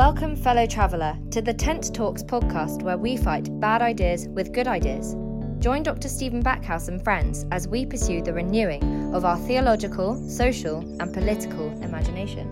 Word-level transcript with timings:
Welcome, 0.00 0.34
fellow 0.34 0.64
traveller, 0.64 1.14
to 1.30 1.42
the 1.42 1.52
Tent 1.52 1.94
Talks 1.94 2.22
podcast 2.22 2.80
where 2.80 2.96
we 2.96 3.18
fight 3.18 3.60
bad 3.60 3.82
ideas 3.82 4.28
with 4.28 4.50
good 4.50 4.66
ideas. 4.66 5.14
Join 5.58 5.82
Dr. 5.82 6.08
Stephen 6.08 6.42
Backhouse 6.42 6.88
and 6.88 7.04
friends 7.04 7.44
as 7.50 7.68
we 7.68 7.84
pursue 7.84 8.22
the 8.22 8.32
renewing 8.32 9.14
of 9.14 9.26
our 9.26 9.36
theological, 9.40 10.16
social, 10.26 10.78
and 11.02 11.12
political 11.12 11.68
imagination. 11.82 12.48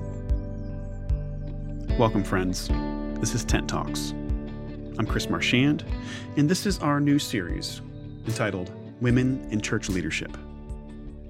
Welcome, 1.98 2.22
friends. 2.22 2.68
This 3.18 3.34
is 3.34 3.46
Tent 3.46 3.66
Talks. 3.66 4.10
I'm 4.98 5.06
Chris 5.06 5.30
Marchand, 5.30 5.86
and 6.36 6.50
this 6.50 6.66
is 6.66 6.78
our 6.80 7.00
new 7.00 7.18
series 7.18 7.80
entitled 8.26 8.70
Women 9.00 9.48
in 9.50 9.62
Church 9.62 9.88
Leadership. 9.88 10.36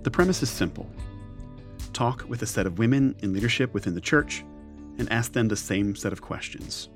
The 0.03 0.11
premise 0.11 0.43
is 0.43 0.50
simple 0.50 0.91
talk 1.93 2.25
with 2.29 2.43
a 2.43 2.47
set 2.47 2.66
of 2.66 2.79
women 2.80 3.15
in 3.21 3.33
leadership 3.33 3.73
within 3.73 3.95
the 3.95 4.01
church 4.01 4.45
and 4.98 5.11
ask 5.12 5.33
them 5.33 5.48
the 5.48 5.57
same 5.57 5.97
set 5.97 6.12
of 6.12 6.20
questions. 6.20 6.88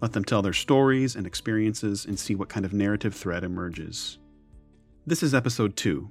Let 0.00 0.12
them 0.12 0.24
tell 0.24 0.42
their 0.42 0.52
stories 0.52 1.16
and 1.16 1.26
experiences 1.26 2.04
and 2.04 2.18
see 2.18 2.34
what 2.34 2.48
kind 2.48 2.66
of 2.66 2.72
narrative 2.72 3.14
thread 3.14 3.44
emerges. 3.44 4.18
This 5.06 5.22
is 5.22 5.34
episode 5.34 5.76
two 5.76 6.10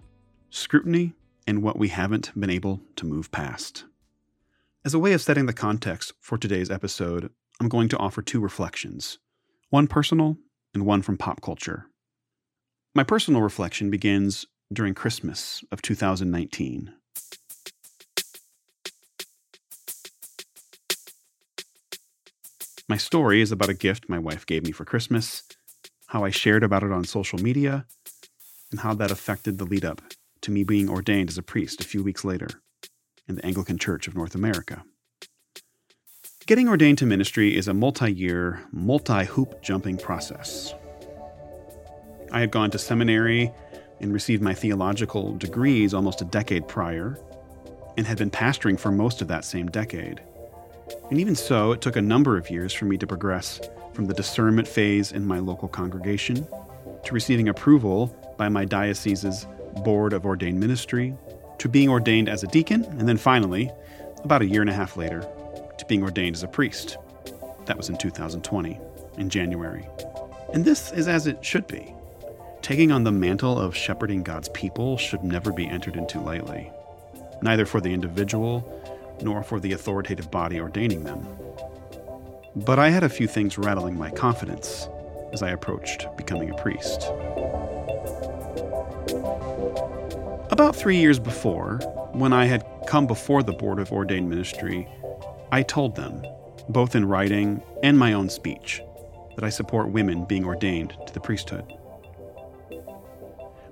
Scrutiny 0.49 1.13
and 1.45 1.61
What 1.61 1.77
We 1.77 1.89
Haven't 1.89 2.31
Been 2.39 2.49
Able 2.49 2.81
to 2.95 3.05
Move 3.05 3.31
Past. 3.31 3.85
As 4.85 4.93
a 4.93 4.99
way 4.99 5.13
of 5.13 5.21
setting 5.21 5.45
the 5.45 5.53
context 5.53 6.13
for 6.21 6.37
today's 6.37 6.71
episode, 6.71 7.31
I'm 7.59 7.69
going 7.69 7.89
to 7.89 7.97
offer 7.97 8.21
two 8.21 8.39
reflections 8.39 9.19
one 9.69 9.87
personal 9.87 10.37
and 10.73 10.85
one 10.85 11.01
from 11.01 11.17
pop 11.17 11.41
culture. 11.41 11.85
My 12.95 13.03
personal 13.03 13.41
reflection 13.41 13.89
begins 13.89 14.45
during 14.71 14.93
Christmas 14.93 15.63
of 15.71 15.81
2019. 15.81 16.93
My 22.89 22.97
story 22.97 23.39
is 23.39 23.51
about 23.51 23.69
a 23.69 23.75
gift 23.75 24.09
my 24.09 24.17
wife 24.17 24.47
gave 24.47 24.63
me 24.63 24.71
for 24.71 24.83
Christmas, 24.83 25.43
how 26.07 26.25
I 26.25 26.31
shared 26.31 26.63
about 26.63 26.81
it 26.81 26.91
on 26.91 27.03
social 27.03 27.37
media, 27.37 27.85
and 28.71 28.79
how 28.79 28.95
that 28.95 29.11
affected 29.11 29.59
the 29.59 29.65
lead 29.65 29.85
up 29.85 30.01
to 30.41 30.49
me 30.49 30.63
being 30.63 30.89
ordained 30.89 31.29
as 31.29 31.37
a 31.37 31.43
priest 31.43 31.81
a 31.81 31.83
few 31.83 32.03
weeks 32.03 32.25
later 32.25 32.49
in 33.27 33.35
the 33.35 33.45
Anglican 33.45 33.77
Church 33.77 34.07
of 34.07 34.15
North 34.15 34.33
America. 34.33 34.81
Getting 36.47 36.67
ordained 36.67 36.97
to 36.97 37.05
ministry 37.05 37.55
is 37.55 37.67
a 37.67 37.75
multi 37.75 38.11
year, 38.11 38.65
multi 38.71 39.25
hoop 39.25 39.61
jumping 39.61 39.97
process. 39.97 40.73
I 42.31 42.39
had 42.39 42.49
gone 42.49 42.71
to 42.71 42.79
seminary 42.79 43.51
and 44.01 44.11
received 44.11 44.41
my 44.41 44.55
theological 44.55 45.35
degrees 45.35 45.93
almost 45.93 46.23
a 46.23 46.25
decade 46.25 46.67
prior, 46.67 47.19
and 47.97 48.07
had 48.07 48.17
been 48.17 48.31
pastoring 48.31 48.79
for 48.79 48.91
most 48.91 49.21
of 49.21 49.27
that 49.27 49.45
same 49.45 49.67
decade. 49.67 50.23
And 51.09 51.19
even 51.19 51.35
so, 51.35 51.71
it 51.71 51.81
took 51.81 51.95
a 51.95 52.01
number 52.01 52.37
of 52.37 52.49
years 52.49 52.73
for 52.73 52.85
me 52.85 52.97
to 52.97 53.07
progress 53.07 53.59
from 53.93 54.05
the 54.05 54.13
discernment 54.13 54.67
phase 54.67 55.11
in 55.11 55.25
my 55.25 55.39
local 55.39 55.67
congregation 55.67 56.47
to 57.03 57.13
receiving 57.13 57.49
approval 57.49 58.15
by 58.37 58.49
my 58.49 58.65
diocese's 58.65 59.47
Board 59.83 60.13
of 60.13 60.25
Ordained 60.25 60.59
Ministry 60.59 61.15
to 61.59 61.69
being 61.69 61.89
ordained 61.89 62.29
as 62.29 62.43
a 62.43 62.47
deacon, 62.47 62.85
and 62.85 63.07
then 63.07 63.17
finally, 63.17 63.71
about 64.23 64.41
a 64.41 64.45
year 64.45 64.61
and 64.61 64.69
a 64.69 64.73
half 64.73 64.97
later, 64.97 65.27
to 65.77 65.85
being 65.85 66.03
ordained 66.03 66.35
as 66.35 66.43
a 66.43 66.47
priest. 66.47 66.97
That 67.65 67.77
was 67.77 67.89
in 67.89 67.97
2020, 67.97 68.79
in 69.17 69.29
January. 69.29 69.87
And 70.53 70.65
this 70.65 70.91
is 70.91 71.07
as 71.07 71.27
it 71.27 71.43
should 71.43 71.67
be. 71.67 71.93
Taking 72.61 72.91
on 72.91 73.03
the 73.03 73.11
mantle 73.11 73.59
of 73.59 73.75
shepherding 73.75 74.23
God's 74.23 74.49
people 74.49 74.97
should 74.97 75.23
never 75.23 75.51
be 75.51 75.67
entered 75.67 75.95
into 75.95 76.19
lightly, 76.19 76.71
neither 77.41 77.65
for 77.65 77.81
the 77.81 77.93
individual 77.93 78.78
nor 79.21 79.43
for 79.43 79.59
the 79.59 79.73
authoritative 79.73 80.31
body 80.31 80.59
ordaining 80.59 81.03
them. 81.03 81.27
But 82.55 82.79
I 82.79 82.89
had 82.89 83.03
a 83.03 83.09
few 83.09 83.27
things 83.27 83.57
rattling 83.57 83.97
my 83.97 84.09
confidence 84.09 84.87
as 85.31 85.43
I 85.43 85.51
approached 85.51 86.07
becoming 86.17 86.49
a 86.49 86.55
priest. 86.55 87.03
About 90.51 90.75
three 90.75 90.97
years 90.97 91.19
before, 91.19 91.77
when 92.13 92.33
I 92.33 92.45
had 92.45 92.65
come 92.87 93.07
before 93.07 93.43
the 93.43 93.53
Board 93.53 93.79
of 93.79 93.91
Ordained 93.91 94.29
Ministry, 94.29 94.87
I 95.51 95.63
told 95.63 95.95
them, 95.95 96.25
both 96.67 96.95
in 96.95 97.05
writing 97.05 97.61
and 97.83 97.97
my 97.97 98.13
own 98.13 98.29
speech, 98.29 98.81
that 99.35 99.43
I 99.43 99.49
support 99.49 99.89
women 99.89 100.25
being 100.25 100.45
ordained 100.45 100.95
to 101.07 101.13
the 101.13 101.19
priesthood. 101.19 101.65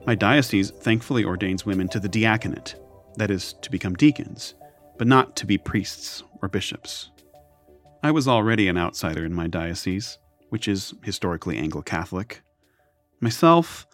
My 0.06 0.16
diocese 0.16 0.72
thankfully 0.72 1.26
ordains 1.26 1.66
women 1.66 1.88
to 1.90 2.00
the 2.00 2.08
diaconate, 2.08 2.76
that 3.18 3.30
is, 3.30 3.54
to 3.62 3.70
become 3.70 3.96
deacons, 3.96 4.54
but 4.98 5.08
not 5.08 5.36
to 5.38 5.46
be 5.46 5.58
priests 5.58 6.24
or 6.42 6.48
bishops. 6.48 7.12
I 8.04 8.12
was 8.12 8.28
already 8.28 8.68
an 8.68 8.78
outsider 8.78 9.26
in 9.26 9.34
my 9.34 9.48
diocese, 9.48 10.18
which 10.50 10.68
is 10.68 10.94
historically 11.04 11.58
Anglo 11.58 11.82
Catholic. 11.82 12.42
Myself, 13.20 13.88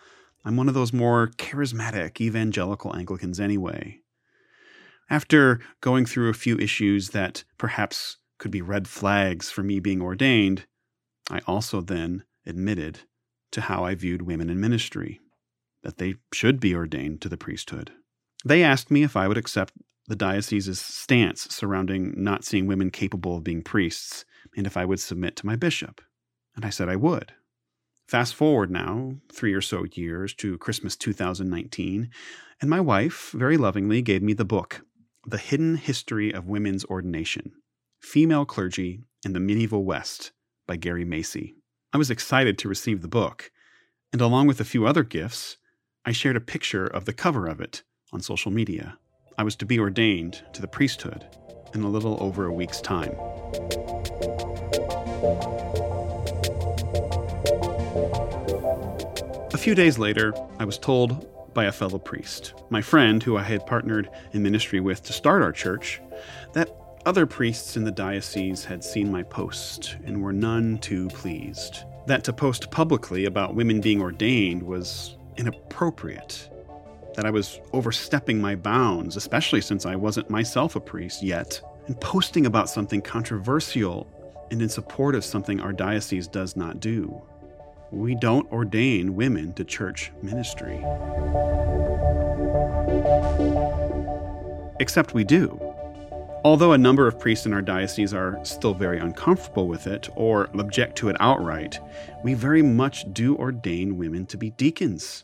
I'm 0.46 0.58
one 0.58 0.68
of 0.68 0.74
those 0.74 0.94
more 0.94 1.32
charismatic 1.38 2.20
evangelical 2.20 2.96
Anglicans 2.96 3.40
anyway. 3.40 4.00
After 5.10 5.60
going 5.82 6.06
through 6.06 6.30
a 6.30 6.34
few 6.34 6.58
issues 6.58 7.10
that 7.10 7.44
perhaps 7.58 8.18
could 8.38 8.52
be 8.52 8.62
red 8.62 8.88
flags 8.88 9.50
for 9.50 9.64
me 9.64 9.80
being 9.80 10.02
ordained, 10.02 10.66
I 11.30 11.40
also 11.48 11.82
then 11.82 12.24
admitted 12.46 13.02
to 13.52 13.62
how 13.62 13.86
I 13.86 13.96
viewed 13.96 14.24
women 14.24 14.50
in 14.50 14.60
ministry, 14.60 15.22
that 15.84 15.98
they 15.98 16.16
should 16.34 16.60
be 16.60 16.76
ordained 16.76 17.22
to 17.22 17.30
the 17.30 17.38
priesthood. 17.38 17.92
They 18.44 18.64
asked 18.64 18.92
me 18.92 19.04
if 19.04 19.16
I 19.16 19.28
would 19.28 19.38
accept 19.38 19.74
the 20.08 20.16
diocese's 20.16 20.80
stance 20.80 21.48
surrounding 21.54 22.14
not 22.18 22.44
seeing 22.44 22.68
women 22.68 22.90
capable 22.90 23.38
of 23.38 23.44
being 23.44 23.64
priests, 23.64 24.26
and 24.58 24.68
if 24.68 24.76
I 24.76 24.86
would 24.86 25.00
submit 25.00 25.36
to 25.38 25.46
my 25.46 25.56
bishop. 25.56 26.02
And 26.56 26.66
I 26.66 26.70
said 26.70 26.90
I 26.90 26.96
would. 26.96 27.34
Fast 28.08 28.36
forward 28.36 28.70
now, 28.70 29.16
three 29.32 29.54
or 29.54 29.62
so 29.62 29.86
years 29.94 30.34
to 30.36 30.58
Christmas 30.58 30.96
2019, 30.96 32.10
and 32.60 32.70
my 32.70 32.82
wife 32.82 33.32
very 33.32 33.58
lovingly 33.58 34.02
gave 34.02 34.22
me 34.22 34.34
the 34.34 34.46
book, 34.46 34.82
The 35.26 35.38
Hidden 35.38 35.78
History 35.78 36.32
of 36.34 36.48
Women's 36.48 36.86
Ordination 36.86 37.54
Female 38.02 38.46
Clergy 38.46 39.00
in 39.26 39.32
the 39.32 39.40
Medieval 39.40 39.86
West 39.86 40.34
by 40.68 40.76
Gary 40.76 41.06
Macy. 41.06 41.56
I 41.94 41.98
was 41.98 42.12
excited 42.12 42.58
to 42.58 42.68
receive 42.68 43.02
the 43.02 43.08
book, 43.08 43.52
and 44.12 44.22
along 44.22 44.48
with 44.48 44.60
a 44.60 44.66
few 44.66 44.86
other 44.86 45.04
gifts, 45.04 45.58
I 46.06 46.12
shared 46.12 46.36
a 46.36 46.42
picture 46.42 46.86
of 46.86 47.06
the 47.06 47.14
cover 47.14 47.48
of 47.48 47.62
it 47.62 47.84
on 48.12 48.22
social 48.22 48.52
media. 48.52 48.98
I 49.36 49.44
was 49.44 49.56
to 49.58 49.66
be 49.66 49.80
ordained 49.80 50.44
to 50.54 50.62
the 50.62 50.68
priesthood 50.68 51.26
in 51.74 51.82
a 51.82 51.90
little 51.90 52.18
over 52.22 52.46
a 52.46 52.54
week's 52.54 52.80
time. 52.82 53.12
A 59.52 59.58
few 59.58 59.74
days 59.74 59.98
later, 59.98 60.34
I 60.60 60.66
was 60.66 60.78
told 60.78 61.54
by 61.56 61.66
a 61.66 61.72
fellow 61.72 61.98
priest, 61.98 62.54
my 62.70 62.82
friend 62.82 63.24
who 63.24 63.38
I 63.38 63.44
had 63.44 63.66
partnered 63.66 64.10
in 64.34 64.44
ministry 64.44 64.80
with 64.80 65.02
to 65.04 65.14
start 65.14 65.42
our 65.42 65.52
church, 65.52 66.00
that 66.54 66.70
other 67.06 67.26
priests 67.26 67.76
in 67.76 67.84
the 67.84 67.92
diocese 67.92 68.64
had 68.64 68.84
seen 68.84 69.12
my 69.12 69.24
post 69.24 69.98
and 70.06 70.22
were 70.22 70.34
none 70.34 70.78
too 70.78 71.08
pleased. 71.10 71.86
That 72.06 72.24
to 72.26 72.34
post 72.34 72.70
publicly 72.70 73.26
about 73.26 73.56
women 73.56 73.82
being 73.82 74.02
ordained 74.02 74.62
was 74.62 75.18
inappropriate 75.38 76.50
that 77.16 77.26
I 77.26 77.30
was 77.30 77.60
overstepping 77.72 78.42
my 78.42 78.56
bounds, 78.56 79.16
especially 79.16 79.62
since 79.62 79.86
I 79.86 79.96
wasn't 79.96 80.30
myself 80.30 80.76
a 80.76 80.80
priest 80.80 81.24
yet, 81.24 81.62
and 81.88 82.00
posting 82.00 82.46
about 82.46 82.70
something 82.70 83.02
controversial 83.02 84.08
and 84.52 84.62
in 84.62 84.70
support 84.70 85.16
of 85.16 85.24
something 85.24 85.60
our 85.60 85.74
diocese 85.74 86.28
does 86.28 86.56
not 86.56 86.80
do. 86.80 87.22
We 87.92 88.16
don't 88.16 88.52
ordain 88.52 89.16
women 89.16 89.54
to 89.54 89.64
church 89.64 90.12
ministry. 90.22 90.84
Except 94.80 95.14
we 95.14 95.24
do. 95.24 95.60
Although 96.44 96.74
a 96.74 96.78
number 96.78 97.08
of 97.08 97.20
priests 97.20 97.46
in 97.46 97.54
our 97.54 97.62
diocese 97.62 98.14
are 98.14 98.44
still 98.44 98.74
very 98.74 99.00
uncomfortable 99.00 99.68
with 99.68 99.88
it 99.88 100.10
or 100.16 100.50
object 100.56 100.98
to 100.98 101.10
it 101.10 101.16
outright, 101.20 101.80
we 102.24 102.34
very 102.34 102.62
much 102.62 103.12
do 103.14 103.38
ordain 103.38 103.98
women 103.98 104.26
to 104.26 104.38
be 104.38 104.50
deacons 104.52 105.24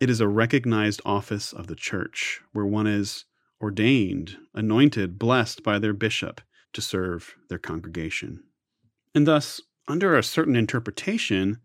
it 0.00 0.08
is 0.10 0.20
a 0.20 0.28
recognized 0.28 1.00
office 1.04 1.52
of 1.52 1.66
the 1.66 1.74
church 1.74 2.40
where 2.52 2.66
one 2.66 2.86
is 2.86 3.24
ordained, 3.60 4.36
anointed, 4.54 5.18
blessed 5.18 5.62
by 5.62 5.78
their 5.78 5.92
bishop 5.92 6.40
to 6.72 6.80
serve 6.80 7.34
their 7.48 7.58
congregation. 7.58 8.42
And 9.14 9.26
thus, 9.26 9.60
under 9.88 10.16
a 10.16 10.22
certain 10.22 10.54
interpretation, 10.54 11.58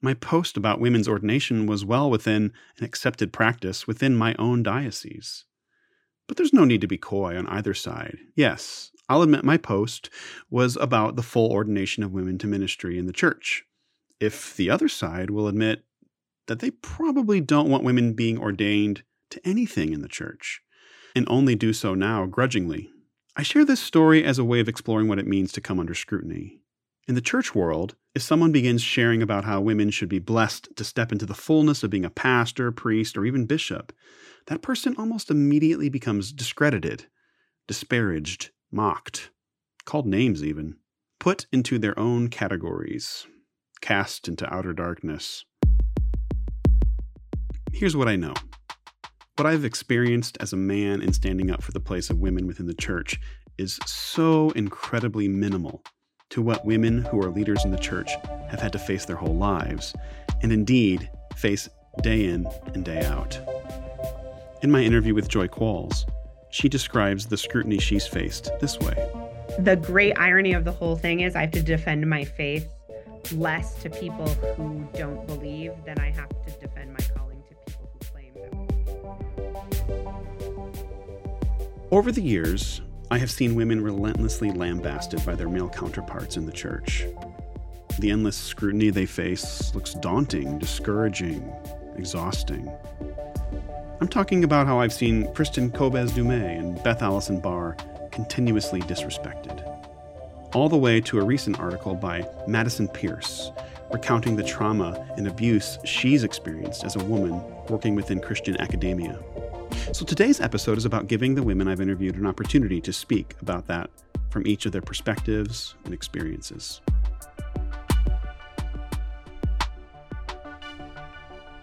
my 0.00 0.14
post 0.14 0.56
about 0.56 0.80
women's 0.80 1.08
ordination 1.08 1.66
was 1.66 1.84
well 1.84 2.08
within 2.08 2.52
an 2.78 2.84
accepted 2.84 3.32
practice 3.32 3.86
within 3.86 4.16
my 4.16 4.34
own 4.38 4.62
diocese. 4.62 5.44
But 6.28 6.36
there's 6.36 6.52
no 6.52 6.64
need 6.64 6.80
to 6.82 6.86
be 6.86 6.98
coy 6.98 7.36
on 7.36 7.46
either 7.48 7.74
side. 7.74 8.18
Yes, 8.36 8.90
I'll 9.08 9.22
admit 9.22 9.44
my 9.44 9.56
post 9.56 10.08
was 10.50 10.76
about 10.76 11.16
the 11.16 11.22
full 11.22 11.50
ordination 11.50 12.02
of 12.02 12.12
women 12.12 12.38
to 12.38 12.46
ministry 12.46 12.98
in 12.98 13.06
the 13.06 13.12
church. 13.12 13.64
If 14.20 14.56
the 14.56 14.70
other 14.70 14.88
side 14.88 15.30
will 15.30 15.48
admit 15.48 15.84
that 16.48 16.58
they 16.58 16.70
probably 16.70 17.40
don't 17.40 17.70
want 17.70 17.84
women 17.84 18.12
being 18.12 18.38
ordained 18.38 19.04
to 19.30 19.40
anything 19.46 19.92
in 19.92 20.02
the 20.02 20.08
church, 20.08 20.60
and 21.14 21.26
only 21.28 21.54
do 21.54 21.72
so 21.72 21.94
now 21.94 22.26
grudgingly, 22.26 22.90
I 23.36 23.42
share 23.42 23.64
this 23.64 23.80
story 23.80 24.24
as 24.24 24.40
a 24.40 24.44
way 24.44 24.58
of 24.58 24.68
exploring 24.68 25.06
what 25.06 25.20
it 25.20 25.26
means 25.26 25.52
to 25.52 25.60
come 25.60 25.78
under 25.78 25.94
scrutiny. 25.94 26.60
In 27.06 27.14
the 27.14 27.20
church 27.20 27.54
world, 27.54 27.94
if 28.14 28.22
someone 28.22 28.50
begins 28.50 28.82
sharing 28.82 29.22
about 29.22 29.44
how 29.44 29.60
women 29.60 29.90
should 29.90 30.08
be 30.08 30.18
blessed 30.18 30.74
to 30.74 30.82
step 30.82 31.12
into 31.12 31.24
the 31.24 31.34
fullness 31.34 31.84
of 31.84 31.90
being 31.90 32.04
a 32.04 32.10
pastor, 32.10 32.72
priest, 32.72 33.16
or 33.16 33.24
even 33.24 33.46
bishop, 33.46 33.92
that 34.46 34.60
person 34.60 34.96
almost 34.98 35.30
immediately 35.30 35.88
becomes 35.88 36.32
discredited, 36.32 37.06
disparaged, 37.68 38.50
mocked, 38.72 39.30
called 39.84 40.06
names 40.06 40.42
even, 40.42 40.76
put 41.20 41.46
into 41.52 41.78
their 41.78 41.98
own 41.98 42.28
categories, 42.28 43.26
cast 43.80 44.26
into 44.26 44.52
outer 44.52 44.72
darkness. 44.72 45.44
Here's 47.72 47.96
what 47.96 48.08
I 48.08 48.16
know. 48.16 48.34
What 49.36 49.46
I've 49.46 49.64
experienced 49.64 50.36
as 50.40 50.52
a 50.52 50.56
man 50.56 51.00
in 51.00 51.12
standing 51.12 51.50
up 51.50 51.62
for 51.62 51.72
the 51.72 51.80
place 51.80 52.10
of 52.10 52.18
women 52.18 52.46
within 52.46 52.66
the 52.66 52.74
church 52.74 53.20
is 53.56 53.78
so 53.86 54.50
incredibly 54.50 55.28
minimal 55.28 55.82
to 56.30 56.42
what 56.42 56.64
women 56.64 57.04
who 57.04 57.20
are 57.22 57.30
leaders 57.30 57.64
in 57.64 57.70
the 57.70 57.78
church 57.78 58.10
have 58.50 58.60
had 58.60 58.72
to 58.72 58.78
face 58.78 59.04
their 59.04 59.16
whole 59.16 59.36
lives, 59.36 59.94
and 60.42 60.52
indeed 60.52 61.08
face 61.36 61.68
day 62.02 62.24
in 62.24 62.46
and 62.74 62.84
day 62.84 63.04
out. 63.04 63.38
In 64.62 64.70
my 64.70 64.82
interview 64.82 65.14
with 65.14 65.28
Joy 65.28 65.46
Qualls, 65.46 66.04
she 66.50 66.68
describes 66.68 67.26
the 67.26 67.36
scrutiny 67.36 67.78
she's 67.78 68.06
faced 68.06 68.50
this 68.60 68.78
way. 68.78 68.94
The 69.60 69.76
great 69.76 70.18
irony 70.18 70.52
of 70.52 70.64
the 70.64 70.72
whole 70.72 70.96
thing 70.96 71.20
is 71.20 71.36
I 71.36 71.42
have 71.42 71.52
to 71.52 71.62
defend 71.62 72.08
my 72.08 72.24
faith 72.24 72.68
less 73.32 73.74
to 73.82 73.90
people 73.90 74.28
who 74.56 74.86
don't 74.96 75.26
believe 75.26 75.72
than 75.84 75.98
I 75.98 76.10
have 76.10 76.28
to 76.28 76.50
defend 76.52 76.67
Over 81.90 82.12
the 82.12 82.20
years, 82.20 82.82
I 83.10 83.16
have 83.16 83.30
seen 83.30 83.54
women 83.54 83.80
relentlessly 83.80 84.50
lambasted 84.52 85.24
by 85.24 85.34
their 85.34 85.48
male 85.48 85.70
counterparts 85.70 86.36
in 86.36 86.44
the 86.44 86.52
church. 86.52 87.06
The 87.98 88.10
endless 88.10 88.36
scrutiny 88.36 88.90
they 88.90 89.06
face 89.06 89.74
looks 89.74 89.94
daunting, 89.94 90.58
discouraging, 90.58 91.50
exhausting. 91.96 92.70
I'm 94.02 94.08
talking 94.08 94.44
about 94.44 94.66
how 94.66 94.78
I've 94.78 94.92
seen 94.92 95.32
Kristen 95.32 95.70
Kobes 95.70 96.12
Du 96.12 96.24
Mez 96.24 96.58
and 96.58 96.82
Beth 96.82 97.00
Allison 97.00 97.40
Barr 97.40 97.74
continuously 98.12 98.82
disrespected. 98.82 99.64
All 100.54 100.68
the 100.68 100.76
way 100.76 101.00
to 101.00 101.20
a 101.20 101.24
recent 101.24 101.58
article 101.58 101.94
by 101.94 102.28
Madison 102.46 102.88
Pierce, 102.88 103.50
recounting 103.90 104.36
the 104.36 104.44
trauma 104.44 105.08
and 105.16 105.26
abuse 105.26 105.78
she's 105.86 106.22
experienced 106.22 106.84
as 106.84 106.96
a 106.96 107.04
woman 107.04 107.42
working 107.70 107.94
within 107.94 108.20
Christian 108.20 108.60
academia. 108.60 109.18
So 109.92 110.04
today's 110.04 110.38
episode 110.40 110.76
is 110.76 110.84
about 110.84 111.06
giving 111.06 111.34
the 111.34 111.42
women 111.42 111.66
I've 111.66 111.80
interviewed 111.80 112.16
an 112.16 112.26
opportunity 112.26 112.78
to 112.82 112.92
speak 112.92 113.34
about 113.40 113.66
that 113.68 113.88
from 114.28 114.46
each 114.46 114.66
of 114.66 114.72
their 114.72 114.82
perspectives 114.82 115.76
and 115.84 115.94
experiences. 115.94 116.82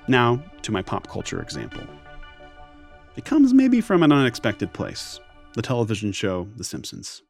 Now, 0.07 0.43
to 0.63 0.71
my 0.71 0.81
pop 0.81 1.07
culture 1.07 1.39
example. 1.39 1.83
It 3.15 3.25
comes 3.25 3.53
maybe 3.53 3.79
from 3.79 4.01
an 4.01 4.11
unexpected 4.11 4.73
place 4.73 5.19
the 5.53 5.61
television 5.61 6.11
show 6.11 6.49
The 6.57 6.63
Simpsons. 6.63 7.21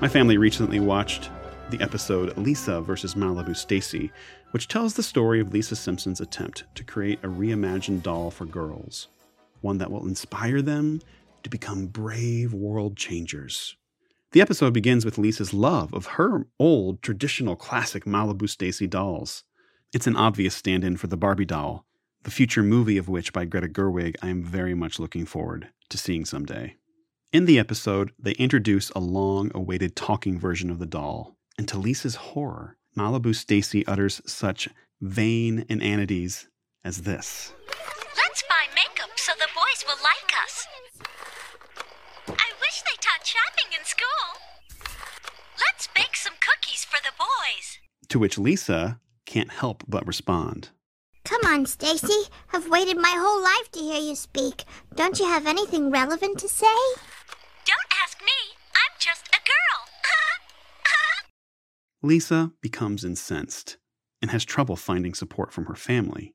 My 0.00 0.08
family 0.08 0.36
recently 0.36 0.78
watched 0.78 1.30
the 1.72 1.82
episode 1.82 2.36
Lisa 2.36 2.82
versus 2.82 3.14
Malibu 3.14 3.56
Stacy, 3.56 4.12
which 4.50 4.68
tells 4.68 4.92
the 4.92 5.02
story 5.02 5.40
of 5.40 5.54
Lisa 5.54 5.74
Simpson's 5.74 6.20
attempt 6.20 6.64
to 6.74 6.84
create 6.84 7.18
a 7.22 7.28
reimagined 7.28 8.02
doll 8.02 8.30
for 8.30 8.44
girls, 8.44 9.08
one 9.62 9.78
that 9.78 9.90
will 9.90 10.06
inspire 10.06 10.60
them 10.60 11.00
to 11.42 11.48
become 11.48 11.86
brave 11.86 12.52
world 12.52 12.98
changers. 12.98 13.74
The 14.32 14.42
episode 14.42 14.74
begins 14.74 15.06
with 15.06 15.16
Lisa's 15.16 15.54
love 15.54 15.94
of 15.94 16.04
her 16.04 16.46
old 16.58 17.00
traditional 17.00 17.56
classic 17.56 18.04
Malibu 18.04 18.50
Stacy 18.50 18.86
dolls. 18.86 19.44
It's 19.94 20.06
an 20.06 20.16
obvious 20.16 20.54
stand 20.54 20.84
in 20.84 20.98
for 20.98 21.06
the 21.06 21.16
Barbie 21.16 21.46
doll, 21.46 21.86
the 22.24 22.30
future 22.30 22.62
movie 22.62 22.98
of 22.98 23.08
which 23.08 23.32
by 23.32 23.46
Greta 23.46 23.68
Gerwig 23.68 24.16
I 24.20 24.28
am 24.28 24.44
very 24.44 24.74
much 24.74 24.98
looking 24.98 25.24
forward 25.24 25.70
to 25.88 25.96
seeing 25.96 26.26
someday. 26.26 26.76
In 27.32 27.46
the 27.46 27.58
episode, 27.58 28.12
they 28.18 28.32
introduce 28.32 28.90
a 28.90 28.98
long 28.98 29.50
awaited 29.54 29.96
talking 29.96 30.38
version 30.38 30.68
of 30.68 30.78
the 30.78 30.84
doll, 30.84 31.38
and 31.58 31.68
to 31.68 31.78
Lisa's 31.78 32.14
horror, 32.14 32.76
Malibu 32.96 33.34
Stacy 33.34 33.86
utters 33.86 34.20
such 34.26 34.68
vain 35.00 35.64
inanities 35.68 36.48
as 36.84 37.02
this. 37.02 37.52
Let's 38.16 38.42
buy 38.48 38.66
makeup 38.74 39.10
so 39.16 39.32
the 39.38 39.48
boys 39.54 39.84
will 39.86 40.02
like 40.02 40.32
us. 40.44 40.66
I 42.28 42.50
wish 42.60 42.82
they 42.82 42.96
taught 43.00 43.26
shopping 43.26 43.76
in 43.78 43.84
school. 43.84 44.06
Let's 45.58 45.88
bake 45.94 46.16
some 46.16 46.34
cookies 46.40 46.84
for 46.84 46.98
the 47.02 47.12
boys. 47.18 47.78
To 48.08 48.18
which 48.18 48.38
Lisa 48.38 49.00
can't 49.26 49.50
help 49.50 49.84
but 49.88 50.06
respond. 50.06 50.70
Come 51.24 51.42
on, 51.44 51.66
Stacy. 51.66 52.28
I've 52.52 52.68
waited 52.68 52.96
my 52.96 53.14
whole 53.16 53.42
life 53.42 53.70
to 53.72 53.80
hear 53.80 54.00
you 54.00 54.16
speak. 54.16 54.64
Don't 54.94 55.18
you 55.18 55.26
have 55.26 55.46
anything 55.46 55.90
relevant 55.90 56.38
to 56.38 56.48
say? 56.48 56.66
Lisa 62.02 62.50
becomes 62.60 63.04
incensed 63.04 63.76
and 64.20 64.32
has 64.32 64.44
trouble 64.44 64.74
finding 64.74 65.14
support 65.14 65.52
from 65.52 65.66
her 65.66 65.76
family. 65.76 66.34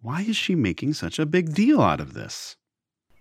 Why 0.00 0.22
is 0.22 0.36
she 0.36 0.56
making 0.56 0.94
such 0.94 1.18
a 1.18 1.26
big 1.26 1.54
deal 1.54 1.80
out 1.80 2.00
of 2.00 2.12
this? 2.12 2.56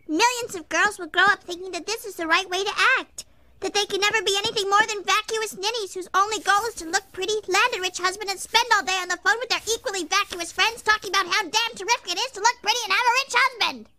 Millions 0.07 0.55
of 0.55 0.67
girls 0.67 0.97
will 0.97 1.07
grow 1.07 1.25
up 1.25 1.44
thinking 1.44 1.71
that 1.71 1.85
this 1.85 2.05
is 2.05 2.15
the 2.15 2.27
right 2.27 2.50
way 2.50 2.63
to 2.63 2.71
act. 3.00 3.25
That 3.59 3.73
they 3.73 3.85
can 3.85 4.01
never 4.01 4.21
be 4.21 4.35
anything 4.35 4.69
more 4.69 4.85
than 4.88 5.05
vacuous 5.05 5.55
ninnies 5.55 5.94
whose 5.94 6.09
only 6.13 6.39
goal 6.39 6.65
is 6.67 6.75
to 6.75 6.89
look 6.89 7.03
pretty, 7.13 7.33
land 7.47 7.73
a 7.77 7.79
rich 7.79 8.00
husband, 8.00 8.29
and 8.29 8.39
spend 8.39 8.65
all 8.73 8.83
day 8.83 8.97
on 9.00 9.07
the 9.07 9.19
phone 9.23 9.39
with 9.39 9.50
their 9.50 9.61
equally 9.73 10.03
vacuous 10.03 10.51
friends 10.51 10.81
talking 10.81 11.11
about 11.11 11.27
how 11.27 11.44
damn 11.44 11.75
terrific 11.77 12.11
it 12.11 12.19
is 12.19 12.31
to 12.31 12.41
look 12.41 12.57
pretty 12.61 12.79
and 12.83 12.91
have 12.91 13.07
a 13.07 13.17
rich 13.23 13.35
husband. 13.38 13.89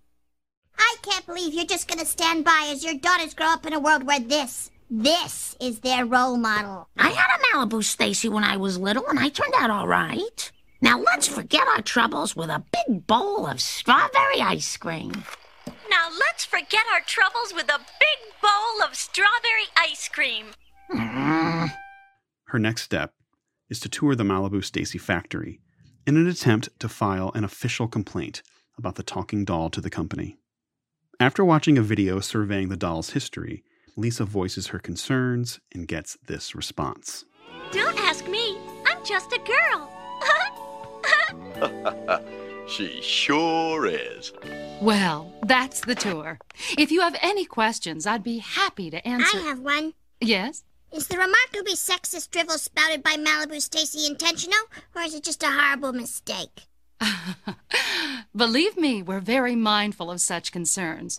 I 0.76 0.96
can't 1.02 1.24
believe 1.24 1.54
you're 1.54 1.64
just 1.64 1.88
gonna 1.88 2.04
stand 2.04 2.44
by 2.44 2.68
as 2.68 2.84
your 2.84 2.94
daughters 2.94 3.32
grow 3.32 3.46
up 3.46 3.64
in 3.64 3.72
a 3.72 3.80
world 3.80 4.02
where 4.02 4.20
this, 4.20 4.70
this 5.02 5.56
is 5.60 5.80
their 5.80 6.04
role 6.06 6.36
model. 6.36 6.88
I 6.96 7.08
had 7.10 7.36
a 7.38 7.42
Malibu 7.56 7.82
Stacy 7.82 8.28
when 8.28 8.44
I 8.44 8.56
was 8.56 8.78
little, 8.78 9.06
and 9.08 9.18
I 9.18 9.28
turned 9.28 9.54
out 9.58 9.70
all 9.70 9.88
right. 9.88 10.50
Now 10.80 11.00
let's 11.00 11.26
forget 11.26 11.66
our 11.66 11.82
troubles 11.82 12.36
with 12.36 12.48
a 12.50 12.62
big 12.72 13.06
bowl 13.06 13.46
of 13.46 13.60
strawberry 13.60 14.40
ice 14.40 14.76
cream. 14.76 15.12
now 15.90 16.08
let's 16.18 16.44
forget 16.44 16.84
our 16.94 17.00
troubles 17.00 17.52
with 17.54 17.68
a 17.68 17.78
big 17.78 18.18
bowl 18.42 18.86
of 18.86 18.94
strawberry 18.94 19.66
ice 19.76 20.08
cream. 20.08 20.46
Mm, 20.92 21.72
Her 22.46 22.58
next 22.58 22.82
step 22.82 23.14
is 23.70 23.80
to 23.80 23.88
tour 23.88 24.14
the 24.14 24.24
Malibu 24.24 24.62
Stacy 24.62 24.98
factory 24.98 25.60
in 26.06 26.16
an 26.16 26.28
attempt 26.28 26.68
to 26.78 26.88
file 26.88 27.32
an 27.34 27.42
official 27.44 27.88
complaint 27.88 28.42
about 28.78 28.94
the 28.96 29.02
talking 29.02 29.44
doll 29.44 29.70
to 29.70 29.80
the 29.80 29.90
company. 29.90 30.36
After 31.18 31.44
watching 31.44 31.78
a 31.78 31.82
video 31.82 32.20
surveying 32.20 32.68
the 32.68 32.76
doll's 32.76 33.10
history, 33.10 33.64
Lisa 33.96 34.24
voices 34.24 34.68
her 34.68 34.78
concerns 34.78 35.60
and 35.72 35.86
gets 35.86 36.16
this 36.26 36.54
response. 36.54 37.24
Don't 37.72 37.98
ask 37.98 38.28
me. 38.28 38.58
I'm 38.86 39.04
just 39.04 39.32
a 39.32 39.38
girl. 39.38 39.90
She 42.66 43.00
sure 43.02 43.86
is. 43.86 44.32
Well, 44.80 45.32
that's 45.46 45.80
the 45.80 45.94
tour. 45.94 46.38
If 46.78 46.90
you 46.90 47.02
have 47.02 47.16
any 47.20 47.44
questions, 47.44 48.06
I'd 48.06 48.22
be 48.22 48.38
happy 48.38 48.90
to 48.90 49.06
answer. 49.06 49.38
I 49.38 49.42
have 49.42 49.60
one. 49.60 49.92
Yes? 50.20 50.64
Is 50.92 51.06
the 51.08 51.18
remarkably 51.18 51.74
sexist 51.74 52.30
drivel 52.30 52.56
spouted 52.56 53.02
by 53.02 53.16
Malibu 53.16 53.60
Stacy 53.60 54.06
intentional, 54.06 54.58
or 54.94 55.02
is 55.02 55.14
it 55.14 55.24
just 55.24 55.42
a 55.42 55.50
horrible 55.50 55.92
mistake? 55.92 56.68
Believe 58.36 58.76
me, 58.76 59.02
we're 59.02 59.20
very 59.20 59.56
mindful 59.56 60.10
of 60.10 60.20
such 60.20 60.52
concerns. 60.52 61.18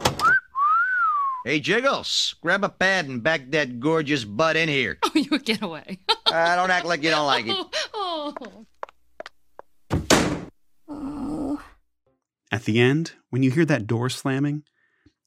Hey, 1.45 1.59
Jiggles, 1.59 2.33
grab 2.41 2.63
a 2.63 2.69
pad 2.69 3.07
and 3.07 3.21
back 3.21 3.51
that 3.51 3.79
gorgeous 3.79 4.23
butt 4.23 4.55
in 4.55 4.67
here. 4.67 4.97
Oh, 5.03 5.11
you 5.13 5.37
get 5.37 5.61
away. 5.61 5.99
Uh, 6.25 6.55
don't 6.55 6.71
act 6.71 6.87
like 6.87 7.03
you 7.03 7.11
don't 7.11 7.27
like 7.27 7.45
it. 7.45 7.55
oh. 7.93 8.33
Oh. 10.89 11.61
At 12.51 12.63
the 12.63 12.79
end, 12.79 13.11
when 13.29 13.43
you 13.43 13.51
hear 13.51 13.65
that 13.65 13.85
door 13.85 14.09
slamming, 14.09 14.63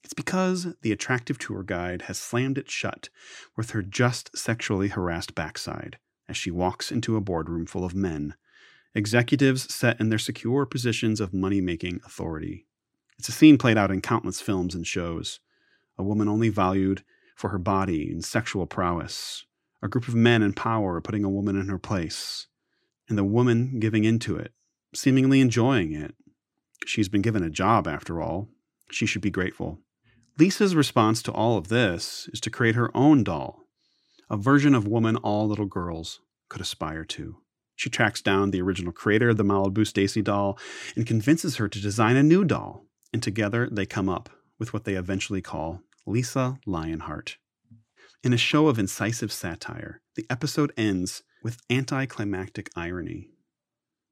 it's 0.03 0.13
because 0.13 0.75
the 0.83 0.91
attractive 0.91 1.39
tour 1.39 1.63
guide 1.63 2.03
has 2.03 2.19
slammed 2.19 2.59
it 2.59 2.69
shut 2.69 3.11
with 3.57 3.71
her 3.71 3.83
just 3.83 4.37
sexually 4.37 4.89
harassed 4.89 5.37
backside 5.37 5.99
as 6.29 6.37
she 6.37 6.51
walks 6.51 6.91
into 6.91 7.15
a 7.15 7.21
boardroom 7.21 7.65
full 7.65 7.85
of 7.85 7.95
men, 7.95 8.35
executives 8.93 9.73
set 9.73 10.01
in 10.01 10.09
their 10.09 10.19
secure 10.19 10.67
positions 10.67 11.21
of 11.21 11.33
money 11.33 11.61
making 11.61 12.01
authority. 12.05 12.67
It's 13.21 13.29
a 13.29 13.33
scene 13.33 13.57
played 13.57 13.79
out 13.79 13.93
in 13.93 14.01
countless 14.01 14.41
films 14.41 14.75
and 14.75 14.85
shows. 14.85 15.39
A 15.99 16.03
woman 16.03 16.29
only 16.29 16.49
valued 16.49 17.03
for 17.37 17.51
her 17.51 17.59
body 17.59 18.11
and 18.11 18.25
sexual 18.25 18.67
prowess, 18.67 19.45
a 19.83 19.89
group 19.89 20.09
of 20.09 20.15
men 20.15 20.43
in 20.43 20.53
power 20.53 21.01
putting 21.01 21.25
a 21.25 21.31
woman 21.31 21.57
in 21.57 21.69
her 21.69 21.79
place, 21.79 22.47
and 23.09 23.19
the 23.19 23.25
woman 23.25 23.81
giving 23.81 24.05
into 24.05 24.37
it, 24.37 24.53
seemingly 24.95 25.41
enjoying 25.41 25.93
it, 25.93 26.15
She's 26.87 27.09
been 27.09 27.23
given 27.23 27.43
a 27.43 27.51
job, 27.51 27.87
after 27.87 28.21
all. 28.21 28.49
She 28.91 29.05
should 29.05 29.21
be 29.21 29.31
grateful. 29.31 29.81
Lisa's 30.39 30.75
response 30.75 31.23
to 31.23 31.33
all 31.33 31.59
of 31.59 31.69
this 31.69 32.31
is 32.33 32.41
to 32.41 32.51
create 32.51 32.77
her 32.77 32.97
own 32.97 33.25
doll, 33.25 33.67
a 34.31 34.37
version 34.37 34.75
of 34.75 34.87
woman 34.87 35.17
all 35.17 35.47
little 35.49 35.67
girls 35.67 36.21
could 36.49 36.61
aspire 36.61 37.05
to. 37.05 37.37
She 37.77 37.91
tracks 37.91 38.23
down 38.23 38.51
the 38.51 38.63
original 38.63 38.93
creator 38.93 39.31
of 39.31 39.37
the 39.37 39.45
Malibu 39.45 39.87
Stacy 39.87 40.23
doll 40.23 40.59
and 40.97 41.07
convinces 41.07 41.57
her 41.57 41.69
to 41.69 41.81
design 41.81 42.17
a 42.17 42.23
new 42.23 42.45
doll, 42.45 42.87
and 43.13 43.23
together 43.23 43.69
they 43.71 43.85
come 43.85 44.09
up 44.09 44.31
with 44.59 44.73
what 44.73 44.85
they 44.85 44.95
eventually 44.95 45.43
call 45.43 45.83
Lisa 46.09 46.59
Lionheart. 46.65 47.37
In 48.25 48.33
a 48.33 48.39
show 48.39 48.67
of 48.69 48.79
incisive 48.79 49.31
satire, 49.31 50.01
the 50.17 50.27
episode 50.31 50.73
ends 50.77 51.23
with 51.43 51.61
anticlimactic 51.71 52.71
irony. 52.75 53.29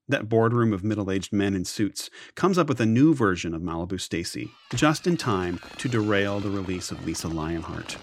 That 0.06 0.28
boardroom 0.28 0.74
of 0.74 0.84
middle 0.84 1.10
aged 1.10 1.32
men 1.32 1.54
in 1.54 1.64
suits 1.64 2.10
comes 2.34 2.58
up 2.58 2.68
with 2.68 2.80
a 2.80 2.86
new 2.86 3.14
version 3.14 3.54
of 3.54 3.62
Malibu 3.62 3.98
Stacy, 3.98 4.50
just 4.74 5.06
in 5.06 5.16
time 5.16 5.58
to 5.78 5.88
derail 5.88 6.38
the 6.38 6.50
release 6.50 6.90
of 6.90 7.04
Lisa 7.04 7.28
Lionheart. 7.28 7.96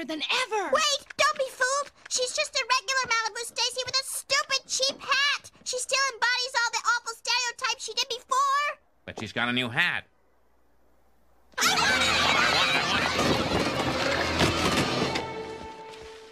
Better 0.00 0.06
than 0.06 0.22
ever. 0.46 0.70
Wait, 0.72 1.06
don't 1.16 1.38
be 1.38 1.44
fooled! 1.50 1.92
She's 2.08 2.34
just 2.34 2.54
a 2.54 2.64
regular 2.64 3.04
Malibu 3.06 3.44
Stacy 3.44 3.82
with 3.84 3.94
a 3.94 4.04
stupid 4.04 4.66
cheap 4.66 5.00
hat! 5.00 5.50
She 5.64 5.78
still 5.78 5.98
embodies 6.12 6.54
all 6.56 6.70
the 6.72 6.88
awful 6.88 7.14
stereotypes 7.14 7.84
she 7.84 7.92
did 7.94 8.08
before! 8.08 8.78
But 9.06 9.20
she's 9.20 9.32
got 9.32 9.48
a 9.48 9.52
new 9.52 9.68
hat. 9.68 10.04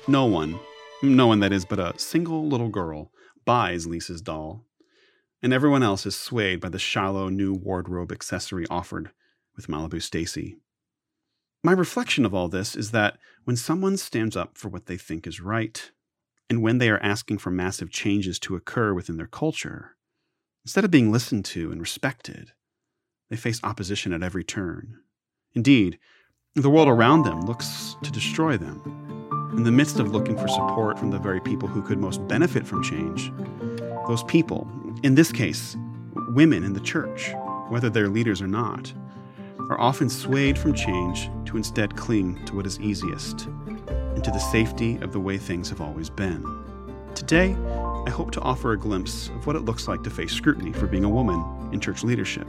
No 0.07 0.25
one, 0.25 0.59
no 1.03 1.27
one 1.27 1.41
that 1.41 1.53
is 1.53 1.65
but 1.65 1.79
a 1.79 1.99
single 1.99 2.49
little 2.49 2.71
girl, 2.71 3.11
buys 3.45 3.87
Lisa's 3.87 4.23
doll, 4.23 4.65
and 5.43 5.53
everyone 5.53 5.83
else 5.83 6.07
is 6.07 6.17
swayed 6.17 6.61
by 6.61 6.71
the 6.71 6.79
shallow 6.79 7.29
new 7.29 7.53
wardrobe 7.53 8.13
accessory 8.13 8.65
offered 8.71 9.11
with 9.55 9.67
Malibu 9.67 10.01
Stacy. 10.01 10.57
My 11.65 11.73
reflection 11.73 12.25
of 12.25 12.33
all 12.33 12.49
this 12.49 12.77
is 12.77 12.93
that 12.93 13.19
when 13.45 13.57
someone 13.57 13.97
stands 13.97 14.37
up 14.37 14.57
for 14.57 14.69
what 14.69 14.87
they 14.87 14.97
think 14.97 15.27
is 15.27 15.41
right, 15.41 15.91
and 16.49 16.63
when 16.63 16.79
they 16.79 16.89
are 16.89 17.03
asking 17.03 17.39
for 17.39 17.51
massive 17.51 17.91
changes 17.91 18.39
to 18.41 18.55
occur 18.55 18.95
within 18.95 19.17
their 19.17 19.27
culture, 19.27 19.97
instead 20.65 20.85
of 20.85 20.91
being 20.91 21.11
listened 21.11 21.45
to 21.47 21.73
and 21.73 21.81
respected, 21.81 22.53
they 23.29 23.37
face 23.37 23.61
opposition 23.65 24.13
at 24.13 24.23
every 24.23 24.45
turn. 24.45 25.01
Indeed, 25.53 25.99
the 26.55 26.71
world 26.71 26.89
around 26.89 27.25
them 27.25 27.43
looks 27.43 27.97
to 28.05 28.13
destroy 28.13 28.57
them. 28.57 29.51
In 29.57 29.65
the 29.65 29.73
midst 29.73 29.99
of 29.99 30.13
looking 30.13 30.39
for 30.39 30.47
support 30.47 30.97
from 30.97 31.11
the 31.11 31.19
very 31.19 31.41
people 31.41 31.69
who 31.69 31.83
could 31.83 31.99
most 31.99 32.27
benefit 32.29 32.67
from 32.67 32.85
change, 32.85 33.33
those 34.07 34.23
people, 34.25 34.71
in 35.03 35.17
this 35.17 35.33
case, 35.33 35.77
women 36.29 36.63
in 36.63 36.73
the 36.73 36.81
church, 36.81 37.33
whether 37.69 37.91
they're 37.91 38.09
leaders 38.09 38.41
or 38.41 38.47
not, 38.47 38.93
are 39.71 39.81
often 39.81 40.09
swayed 40.09 40.57
from 40.57 40.73
change 40.73 41.29
to 41.49 41.57
instead 41.57 41.97
cling 41.97 42.45
to 42.45 42.55
what 42.55 42.67
is 42.67 42.79
easiest 42.79 43.47
and 43.47 44.23
to 44.23 44.31
the 44.31 44.39
safety 44.39 44.97
of 44.99 45.13
the 45.13 45.21
way 45.21 45.39
things 45.39 45.71
have 45.71 45.81
always 45.81 46.11
been. 46.11 46.45
Today, 47.15 47.57
I 48.07 48.11
hope 48.11 48.33
to 48.33 48.41
offer 48.43 48.73
a 48.73 48.79
glimpse 48.79 49.29
of 49.31 49.47
what 49.47 49.57
it 49.57 49.61
looks 49.61 49.89
like 49.89 50.03
to 50.03 50.11
face 50.11 50.33
scrutiny 50.33 50.73
for 50.75 50.87
being 50.87 51.05
a 51.05 51.09
woman 51.09 51.43
in 51.73 51.81
church 51.81 52.05
leadership. 52.05 52.47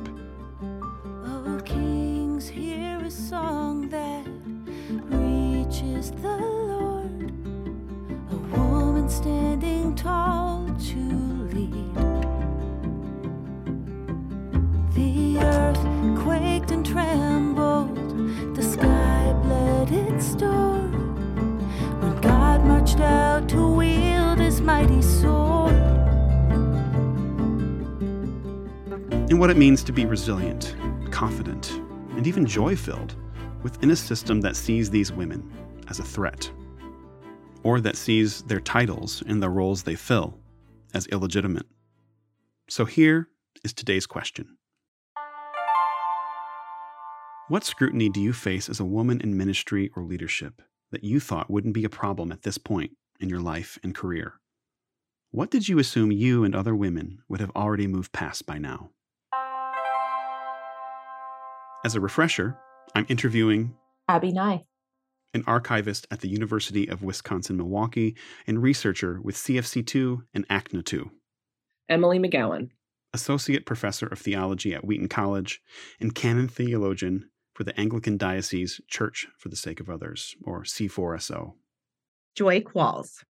And 29.30 29.40
what 29.40 29.52
it 29.52 29.58
means 29.58 29.84
to 29.84 29.92
be 29.92 30.06
resilient, 30.06 30.76
confident, 31.12 31.72
and 32.16 32.26
even 32.26 32.48
joy 32.48 32.76
filled 32.76 33.16
within 33.62 33.92
a 33.92 33.96
system 33.96 34.42
that 34.42 34.56
sees 34.56 34.90
these 34.90 35.12
women 35.12 35.52
as 35.88 36.00
a 36.00 36.04
threat, 36.04 36.52
or 37.62 37.80
that 37.80 37.96
sees 37.96 38.42
their 38.44 38.60
titles 38.60 39.22
and 39.28 39.42
the 39.42 39.50
roles 39.50 39.84
they 39.84 39.96
fill 39.96 40.40
as 40.96 41.06
illegitimate. 41.08 41.68
So 42.70 42.86
here 42.86 43.30
is 43.64 43.72
today's 43.72 44.08
question 44.08 44.58
What 47.50 47.64
scrutiny 47.64 48.10
do 48.10 48.22
you 48.22 48.34
face 48.34 48.68
as 48.68 48.80
a 48.80 48.86
woman 48.86 49.22
in 49.22 49.38
ministry 49.38 49.92
or 49.96 50.04
leadership 50.04 50.62
that 50.92 51.04
you 51.04 51.20
thought 51.20 51.52
wouldn't 51.52 51.76
be 51.76 51.84
a 51.84 51.90
problem 51.90 52.32
at 52.32 52.42
this 52.42 52.58
point 52.58 52.92
in 53.20 53.30
your 53.30 53.42
life 53.42 53.78
and 53.84 53.94
career? 53.94 54.40
What 55.30 55.52
did 55.52 55.70
you 55.70 55.78
assume 55.78 56.12
you 56.12 56.44
and 56.44 56.56
other 56.56 56.76
women 56.76 57.20
would 57.28 57.40
have 57.40 57.52
already 57.56 57.86
moved 57.86 58.12
past 58.12 58.48
by 58.48 58.58
now? 58.58 58.90
As 61.86 61.96
a 61.96 62.02
refresher, 62.02 62.58
I'm 62.96 63.06
interviewing 63.10 63.76
Abby 64.08 64.32
Nye. 64.32 64.66
an 65.34 65.44
archivist 65.48 66.08
at 66.12 66.22
the 66.22 66.28
University 66.28 66.88
of 66.90 67.04
Wisconsin 67.04 67.58
Milwaukee 67.58 68.16
and 68.48 68.62
researcher 68.62 69.20
with 69.22 69.36
CFC2 69.36 70.24
and 70.34 70.48
ACNAtoo, 70.50 71.10
Emily 71.88 72.20
McGowan. 72.20 72.70
associate 73.14 73.66
professor 73.66 74.08
of 74.08 74.20
theology 74.20 74.74
at 74.74 74.84
Wheaton 74.86 75.08
College, 75.08 75.62
and 76.00 76.14
canon 76.16 76.48
theologian 76.48 77.30
for 77.54 77.64
the 77.64 77.78
Anglican 77.80 78.18
Diocese 78.18 78.82
Church 78.88 79.28
for 79.38 79.50
the 79.50 79.56
Sake 79.56 79.80
of 79.80 79.90
Others, 79.90 80.36
or 80.44 80.64
C4SO, 80.64 81.54
Joy 82.36 82.62
Qualls. 82.62 83.24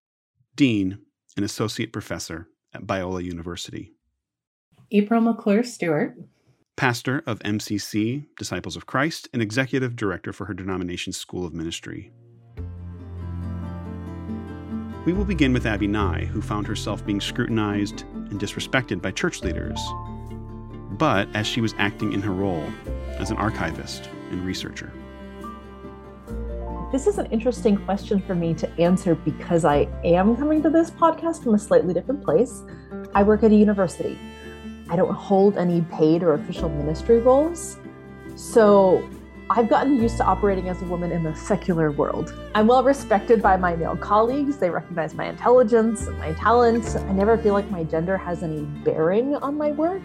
dean 0.55 0.99
and 1.35 1.45
associate 1.45 1.93
professor 1.93 2.47
at 2.73 2.85
Biola 2.87 3.23
University, 3.23 3.91
April 4.91 5.21
McClure 5.21 5.63
Stewart. 5.63 6.15
Pastor 6.79 7.21
of 7.25 7.39
MCC 7.39 8.25
Disciples 8.37 8.77
of 8.77 8.85
Christ, 8.85 9.27
and 9.33 9.41
executive 9.41 9.97
director 9.97 10.31
for 10.31 10.45
her 10.45 10.53
denomination's 10.53 11.17
School 11.17 11.45
of 11.45 11.53
Ministry. 11.53 12.09
We 15.05 15.11
will 15.11 15.25
begin 15.25 15.51
with 15.51 15.65
Abby 15.65 15.87
Nye, 15.87 16.23
who 16.23 16.41
found 16.41 16.65
herself 16.67 17.05
being 17.05 17.19
scrutinized 17.19 18.03
and 18.13 18.39
disrespected 18.39 19.01
by 19.01 19.11
church 19.11 19.43
leaders, 19.43 19.77
but 20.91 21.27
as 21.35 21.45
she 21.45 21.59
was 21.59 21.75
acting 21.77 22.13
in 22.13 22.21
her 22.21 22.31
role 22.31 22.63
as 23.17 23.29
an 23.29 23.35
archivist 23.35 24.09
and 24.31 24.45
researcher. 24.45 24.93
This 26.93 27.07
is 27.07 27.17
an 27.17 27.25
interesting 27.25 27.75
question 27.75 28.21
for 28.21 28.35
me 28.35 28.53
to 28.53 28.71
answer 28.79 29.15
because 29.15 29.65
I 29.65 29.89
am 30.05 30.37
coming 30.37 30.63
to 30.63 30.69
this 30.69 30.91
podcast 30.91 31.43
from 31.43 31.55
a 31.55 31.59
slightly 31.59 31.93
different 31.93 32.23
place. 32.23 32.63
I 33.13 33.23
work 33.23 33.43
at 33.43 33.51
a 33.51 33.55
university. 33.55 34.17
I 34.89 34.95
don't 34.95 35.13
hold 35.13 35.57
any 35.57 35.81
paid 35.81 36.23
or 36.23 36.33
official 36.33 36.67
ministry 36.67 37.19
roles. 37.19 37.77
So 38.35 39.07
I've 39.51 39.69
gotten 39.69 40.01
used 40.01 40.17
to 40.17 40.23
operating 40.23 40.67
as 40.69 40.81
a 40.81 40.85
woman 40.85 41.11
in 41.11 41.23
the 41.23 41.35
secular 41.35 41.91
world. 41.91 42.33
I'm 42.55 42.67
well 42.67 42.83
respected 42.83 43.41
by 43.41 43.57
my 43.57 43.75
male 43.75 43.97
colleagues. 43.97 44.57
They 44.57 44.69
recognize 44.69 45.13
my 45.13 45.25
intelligence 45.25 46.07
and 46.07 46.17
my 46.17 46.33
talents. 46.33 46.95
I 46.95 47.11
never 47.13 47.37
feel 47.37 47.53
like 47.53 47.69
my 47.69 47.83
gender 47.83 48.17
has 48.17 48.41
any 48.41 48.61
bearing 48.61 49.35
on 49.35 49.57
my 49.57 49.71
work. 49.71 50.01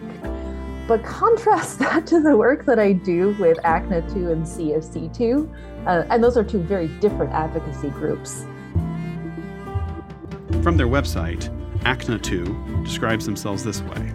But 0.87 1.03
contrast 1.03 1.79
that 1.79 2.05
to 2.07 2.21
the 2.21 2.37
work 2.37 2.65
that 2.65 2.77
I 2.77 2.93
do 2.93 3.35
with 3.39 3.57
ACNAtoo 3.59 4.31
and 4.31 4.45
CFC2. 4.45 5.87
Uh, 5.87 6.05
and 6.09 6.23
those 6.23 6.37
are 6.37 6.43
two 6.43 6.61
very 6.61 6.87
different 6.99 7.31
advocacy 7.31 7.89
groups. 7.89 8.45
From 10.63 10.77
their 10.77 10.87
website, 10.87 11.49
ACNAtoo 11.81 12.83
describes 12.83 13.25
themselves 13.25 13.63
this 13.63 13.81
way 13.83 14.11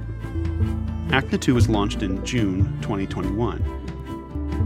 ACNAtoo 1.11 1.55
was 1.55 1.69
launched 1.69 2.05
in 2.05 2.25
June 2.25 2.67
2021 2.83 3.59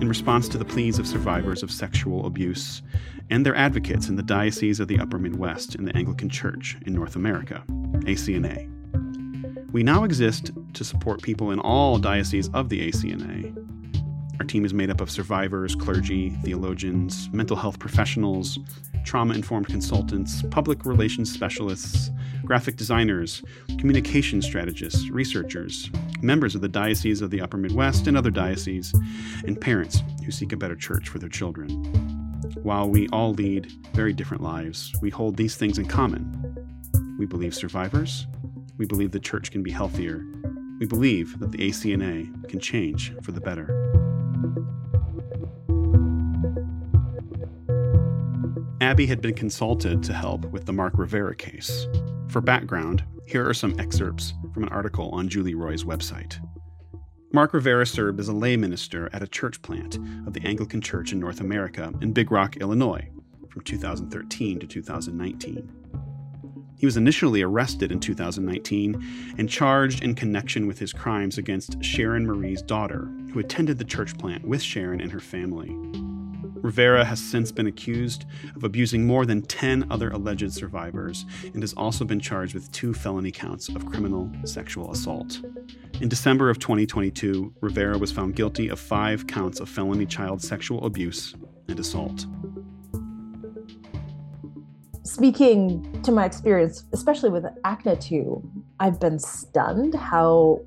in 0.03 0.07
response 0.07 0.47
to 0.47 0.59
the 0.59 0.65
pleas 0.65 0.99
of 0.99 1.07
survivors 1.07 1.63
of 1.63 1.71
sexual 1.71 2.27
abuse 2.27 2.83
and 3.31 3.47
their 3.47 3.55
advocates 3.55 4.11
in 4.11 4.17
the 4.17 4.23
Diocese 4.23 4.79
of 4.79 4.87
the 4.87 4.99
Upper 4.99 5.19
Midwest 5.19 5.75
in 5.75 5.87
the 5.87 5.97
Anglican 5.97 6.29
Church 6.29 6.77
in 6.85 6.93
North 6.93 7.17
America, 7.17 7.65
ACNA. 7.69 8.71
We 9.73 9.83
now 9.83 10.05
exist 10.05 10.51
to 10.75 10.85
support 10.85 11.23
people 11.23 11.51
in 11.51 11.61
all 11.61 11.97
dioceses 11.97 12.51
of 12.53 12.69
the 12.69 12.91
ACNA, 12.91 13.74
Our 14.41 14.47
team 14.47 14.65
is 14.65 14.75
made 14.75 14.91
up 14.91 15.01
of 15.01 15.11
survivors, 15.11 15.77
clergy, 15.77 16.31
theologians, 16.43 17.29
mental 17.33 17.57
health 17.57 17.79
professionals, 17.79 18.59
trauma 19.05 19.35
informed 19.35 19.69
consultants, 19.69 20.43
public 20.51 20.85
relations 20.85 21.33
specialists, 21.33 22.11
graphic 22.45 22.77
designers, 22.77 23.43
communication 23.79 24.43
strategists, 24.43 25.09
researchers, 25.11 25.89
members 26.21 26.55
of 26.55 26.63
the 26.63 26.69
Diocese 26.69 27.21
of 27.21 27.31
the 27.31 27.41
Upper 27.41 27.57
Midwest 27.57 28.09
and 28.09 28.17
other 28.17 28.31
dioceses, 28.31 28.93
and 29.47 29.61
parents 29.61 30.03
who 30.25 30.33
seek 30.33 30.53
a 30.53 30.57
better 30.57 30.77
church 30.77 31.09
for 31.09 31.19
their 31.19 31.29
children. 31.29 31.69
While 32.63 32.89
we 32.89 33.09
all 33.09 33.35
lead 33.35 33.71
very 33.93 34.13
different 34.13 34.43
lives, 34.43 34.93
we 35.01 35.11
hold 35.11 35.37
these 35.37 35.55
things 35.55 35.79
in 35.79 35.87
common. 35.87 37.17
We 37.19 37.27
believe 37.27 37.55
survivors, 37.55 38.27
we 38.79 38.87
believe 38.87 39.13
the 39.13 39.21
church 39.21 39.53
can 39.53 39.63
be 39.63 39.71
healthier, 39.71 40.27
we 40.81 40.87
believe 40.87 41.39
that 41.39 41.53
the 41.53 41.59
ACNA 41.59 42.49
can 42.49 42.59
change 42.59 43.15
for 43.23 43.31
the 43.31 43.41
better. 43.41 43.84
Abby 48.81 49.07
had 49.07 49.21
been 49.21 49.35
consulted 49.35 50.03
to 50.03 50.13
help 50.13 50.45
with 50.47 50.67
the 50.67 50.73
Mark 50.73 50.95
Rivera 50.97 51.35
case. 51.35 51.87
For 52.29 52.41
background, 52.41 53.03
here 53.27 53.49
are 53.49 53.55
some 53.55 53.75
excerpts 53.81 54.35
from 54.53 54.63
an 54.63 54.69
article 54.69 55.11
on 55.11 55.29
Julie 55.29 55.55
Roys' 55.55 55.85
website. 55.85 56.39
Mark 57.33 57.55
Rivera 57.55 57.87
served 57.87 58.21
as 58.21 58.29
a 58.29 58.33
lay 58.33 58.57
minister 58.57 59.11
at 59.13 59.23
a 59.23 59.27
church 59.27 59.61
plant 59.63 59.97
of 60.27 60.35
the 60.35 60.47
Anglican 60.47 60.81
Church 60.81 61.13
in 61.13 61.19
North 61.19 61.41
America 61.41 61.93
in 62.01 62.13
Big 62.13 62.31
Rock, 62.31 62.59
Illinois, 62.59 63.09
from 63.49 63.63
2013 63.63 64.61
to 64.61 64.67
2019. 64.67 65.73
He 66.77 66.87
was 66.87 66.97
initially 66.97 67.43
arrested 67.43 67.91
in 67.91 67.99
2019 67.99 69.35
and 69.39 69.49
charged 69.49 70.05
in 70.05 70.15
connection 70.15 70.67
with 70.67 70.79
his 70.79 70.93
crimes 70.93 71.39
against 71.39 71.83
Sharon 71.83 72.27
Marie's 72.27 72.63
daughter, 72.63 73.11
who 73.35 73.41
attended 73.41 73.79
the 73.79 73.85
church 73.85 74.17
plant 74.17 74.47
with 74.47 74.63
Sharon 74.63 75.01
and 75.01 75.11
her 75.11 75.19
family. 75.19 75.77
Rivera 76.63 77.05
has 77.05 77.21
since 77.21 77.51
been 77.51 77.67
accused 77.67 78.27
of 78.55 78.63
abusing 78.63 79.05
more 79.09 79.27
than 79.27 79.43
10 79.43 79.89
other 79.91 80.11
alleged 80.11 80.53
survivors 80.53 81.27
and 81.53 81.61
has 81.61 81.75
also 81.75 82.05
been 82.05 82.21
charged 82.21 82.55
with 82.55 82.71
two 82.71 82.95
felony 82.95 83.33
counts 83.33 83.69
of 83.69 83.87
criminal 83.87 84.31
sexual 84.45 84.93
assault. 84.93 85.41
In 86.01 86.09
December 86.09 86.49
of 86.49 86.61
2022, 86.61 87.53
Rivera 87.61 87.99
was 87.99 88.13
found 88.13 88.37
guilty 88.37 88.69
of 88.69 88.79
five 88.79 89.27
counts 89.27 89.59
of 89.59 89.69
felony 89.69 90.07
child 90.07 90.41
sexual 90.41 90.87
abuse 90.87 91.35
and 91.69 91.81
assault. 91.81 92.27
Speaking 95.03 96.01
to 96.03 96.13
my 96.13 96.25
experience, 96.25 96.85
especially 96.93 97.31
with 97.31 97.45
ACNAtoo, 97.65 98.49
I've 98.79 99.01
been 99.01 99.19
stunned 99.19 99.95
how 99.97 100.61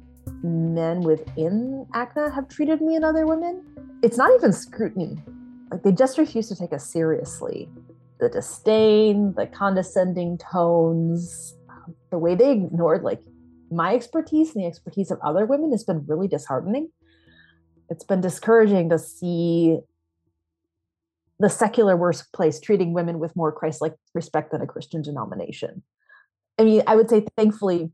men 0.44 1.02
within 1.02 1.86
ACNA 1.94 2.34
have 2.34 2.48
treated 2.48 2.82
me 2.82 2.96
and 2.96 3.06
other 3.06 3.26
women. 3.26 3.64
It's 4.04 4.18
not 4.18 4.32
even 4.36 4.54
scrutiny 4.54 5.18
like 5.72 5.84
they 5.84 5.92
just 5.92 6.18
refuse 6.18 6.48
to 6.50 6.56
take 6.56 6.74
us 6.74 6.90
seriously. 6.90 7.70
The 8.20 8.30
disdain, 8.30 9.34
the 9.36 9.48
condescending 9.48 10.38
tones, 10.38 11.56
um, 11.70 11.96
the 12.10 12.18
way 12.18 12.36
they 12.36 12.52
ignored 12.52 13.04
like 13.04 13.22
my 13.70 13.94
expertise 13.94 14.56
and 14.56 14.64
the 14.64 14.68
expertise 14.68 15.12
of 15.12 15.20
other 15.22 15.46
women 15.46 15.72
has 15.72 15.84
been 15.84 16.06
really 16.08 16.28
disheartening. 16.28 16.90
It's 17.90 18.04
been 18.04 18.22
discouraging 18.22 18.90
to 18.90 19.00
see 19.00 19.80
the 21.40 21.50
secular 21.50 21.96
workplace 21.96 22.60
treating 22.60 22.94
women 22.94 23.20
with 23.20 23.36
more 23.36 23.52
Christ-like 23.52 23.94
respect 24.16 24.52
than 24.52 24.62
a 24.62 24.68
Christian 24.68 25.02
denomination. 25.02 25.84
I 26.58 26.64
mean, 26.64 26.82
I 26.88 26.96
would 26.96 27.10
say 27.10 27.26
thankfully, 27.38 27.92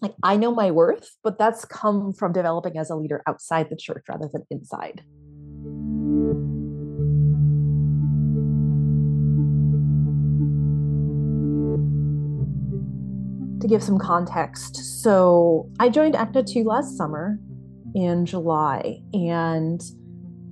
like 0.00 0.14
I 0.22 0.36
know 0.36 0.54
my 0.54 0.70
worth, 0.70 1.16
but 1.22 1.38
that's 1.38 1.64
come 1.64 2.12
from 2.12 2.32
developing 2.32 2.76
as 2.76 2.90
a 2.90 2.96
leader 2.96 3.22
outside 3.26 3.68
the 3.70 3.76
church 3.76 4.04
rather 4.08 4.28
than 4.32 4.44
inside. 4.50 5.02
to 13.60 13.66
give 13.66 13.82
some 13.82 13.98
context, 13.98 15.02
so 15.02 15.68
I 15.80 15.88
joined 15.88 16.14
ACNAtoo 16.14 16.64
last 16.64 16.96
summer 16.96 17.40
in 17.92 18.24
July, 18.24 19.02
and 19.12 19.82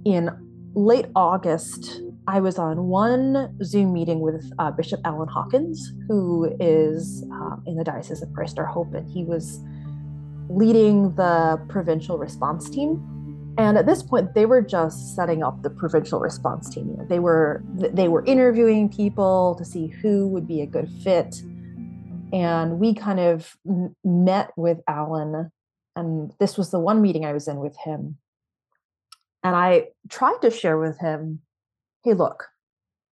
in 0.04 0.28
late 0.74 1.06
August, 1.14 2.00
I 2.28 2.40
was 2.40 2.58
on 2.58 2.88
one 2.88 3.56
Zoom 3.62 3.92
meeting 3.92 4.20
with 4.20 4.52
uh, 4.58 4.70
Bishop 4.70 5.00
Alan 5.04 5.28
Hawkins, 5.28 5.92
who 6.08 6.56
is 6.58 7.24
uh, 7.32 7.56
in 7.66 7.76
the 7.76 7.84
Diocese 7.84 8.22
of 8.22 8.32
Christ 8.32 8.58
Our 8.58 8.66
Hope, 8.66 8.94
and 8.94 9.08
he 9.08 9.24
was 9.24 9.60
leading 10.48 11.14
the 11.14 11.60
provincial 11.68 12.18
response 12.18 12.68
team. 12.68 13.54
And 13.58 13.78
at 13.78 13.86
this 13.86 14.02
point, 14.02 14.34
they 14.34 14.44
were 14.44 14.60
just 14.60 15.16
setting 15.16 15.42
up 15.42 15.62
the 15.62 15.70
provincial 15.70 16.20
response 16.20 16.68
team. 16.68 16.96
They 17.08 17.20
were 17.20 17.62
they 17.74 18.08
were 18.08 18.24
interviewing 18.26 18.90
people 18.90 19.54
to 19.56 19.64
see 19.64 19.86
who 19.86 20.28
would 20.28 20.46
be 20.46 20.60
a 20.60 20.66
good 20.66 20.90
fit 21.02 21.34
and 22.32 22.78
we 22.78 22.94
kind 22.94 23.20
of 23.20 23.56
met 24.04 24.50
with 24.56 24.78
Alan, 24.88 25.50
and 25.94 26.32
this 26.38 26.58
was 26.58 26.70
the 26.70 26.80
one 26.80 27.00
meeting 27.00 27.24
I 27.24 27.32
was 27.32 27.48
in 27.48 27.58
with 27.58 27.76
him. 27.76 28.18
And 29.42 29.54
I 29.54 29.88
tried 30.08 30.42
to 30.42 30.50
share 30.50 30.78
with 30.78 30.98
him 30.98 31.40
hey, 32.06 32.14
look, 32.14 32.44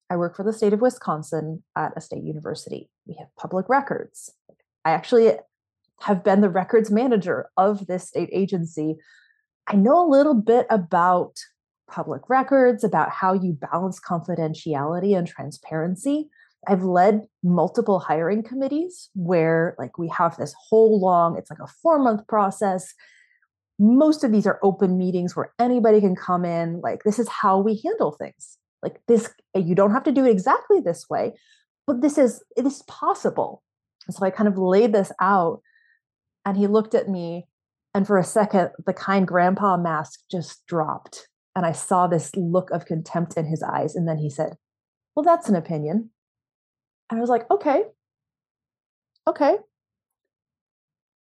I 0.09 0.16
work 0.16 0.37
for 0.37 0.44
the 0.44 0.52
state 0.52 0.72
of 0.72 0.80
Wisconsin 0.80 1.64
at 1.76 1.92
a 1.96 2.00
state 2.00 2.22
university. 2.22 2.88
We 3.07 3.16
have 3.18 3.26
public 3.37 3.68
records. 3.68 4.33
I 4.85 4.92
actually 4.92 5.33
have 6.02 6.22
been 6.22 6.42
the 6.42 6.48
records 6.48 6.92
manager 6.92 7.48
of 7.57 7.88
this 7.88 8.07
state 8.07 8.28
agency. 8.33 8.98
I 9.66 9.74
know 9.74 9.98
a 9.98 10.09
little 10.09 10.35
bit 10.35 10.66
about 10.70 11.40
public 11.90 12.22
records, 12.28 12.85
about 12.85 13.11
how 13.11 13.33
you 13.33 13.59
balance 13.72 13.98
confidentiality 13.98 15.18
and 15.18 15.26
transparency. 15.26 16.28
I've 16.68 16.85
led 16.85 17.22
multiple 17.42 17.98
hiring 17.98 18.44
committees 18.44 19.11
where 19.14 19.74
like 19.76 19.98
we 19.98 20.09
have 20.11 20.37
this 20.37 20.54
whole 20.68 21.00
long, 21.00 21.37
it's 21.37 21.50
like 21.50 21.59
a 21.59 21.66
four 21.83 21.98
month 21.98 22.28
process. 22.28 22.94
Most 23.80 24.22
of 24.22 24.30
these 24.30 24.46
are 24.46 24.61
open 24.62 24.96
meetings 24.96 25.35
where 25.35 25.52
anybody 25.59 26.00
can 26.00 26.14
come 26.14 26.44
in. 26.44 26.80
Like, 26.80 27.02
this 27.02 27.18
is 27.18 27.28
how 27.28 27.59
we 27.59 27.83
handle 27.85 28.12
things. 28.12 28.57
Like 28.84 29.00
this, 29.08 29.30
you 29.56 29.74
don't 29.74 29.90
have 29.90 30.04
to 30.04 30.12
do 30.12 30.24
it 30.24 30.30
exactly 30.30 30.78
this 30.78 31.10
way, 31.10 31.32
but 31.86 32.00
this 32.00 32.18
is 32.18 32.44
it 32.56 32.64
is 32.64 32.82
possible. 32.82 33.62
And 34.06 34.14
so 34.14 34.24
I 34.24 34.30
kind 34.30 34.48
of 34.48 34.58
laid 34.58 34.92
this 34.92 35.10
out 35.20 35.60
and 36.44 36.56
he 36.56 36.68
looked 36.68 36.94
at 36.94 37.08
me 37.08 37.48
and 37.94 38.06
for 38.06 38.18
a 38.18 38.24
second 38.24 38.70
the 38.86 38.92
kind 38.92 39.26
grandpa 39.26 39.76
mask 39.76 40.20
just 40.30 40.64
dropped 40.66 41.28
and 41.56 41.64
I 41.64 41.72
saw 41.72 42.06
this 42.06 42.36
look 42.36 42.70
of 42.70 42.84
contempt 42.84 43.36
in 43.36 43.46
his 43.46 43.62
eyes 43.62 43.96
and 43.96 44.06
then 44.06 44.18
he 44.18 44.30
said, 44.30 44.56
"Well, 45.16 45.24
that's 45.24 45.48
an 45.48 45.56
opinion." 45.56 46.10
And 47.10 47.18
I 47.18 47.20
was 47.20 47.30
like, 47.30 47.50
okay, 47.50 47.84
okay. 49.26 49.56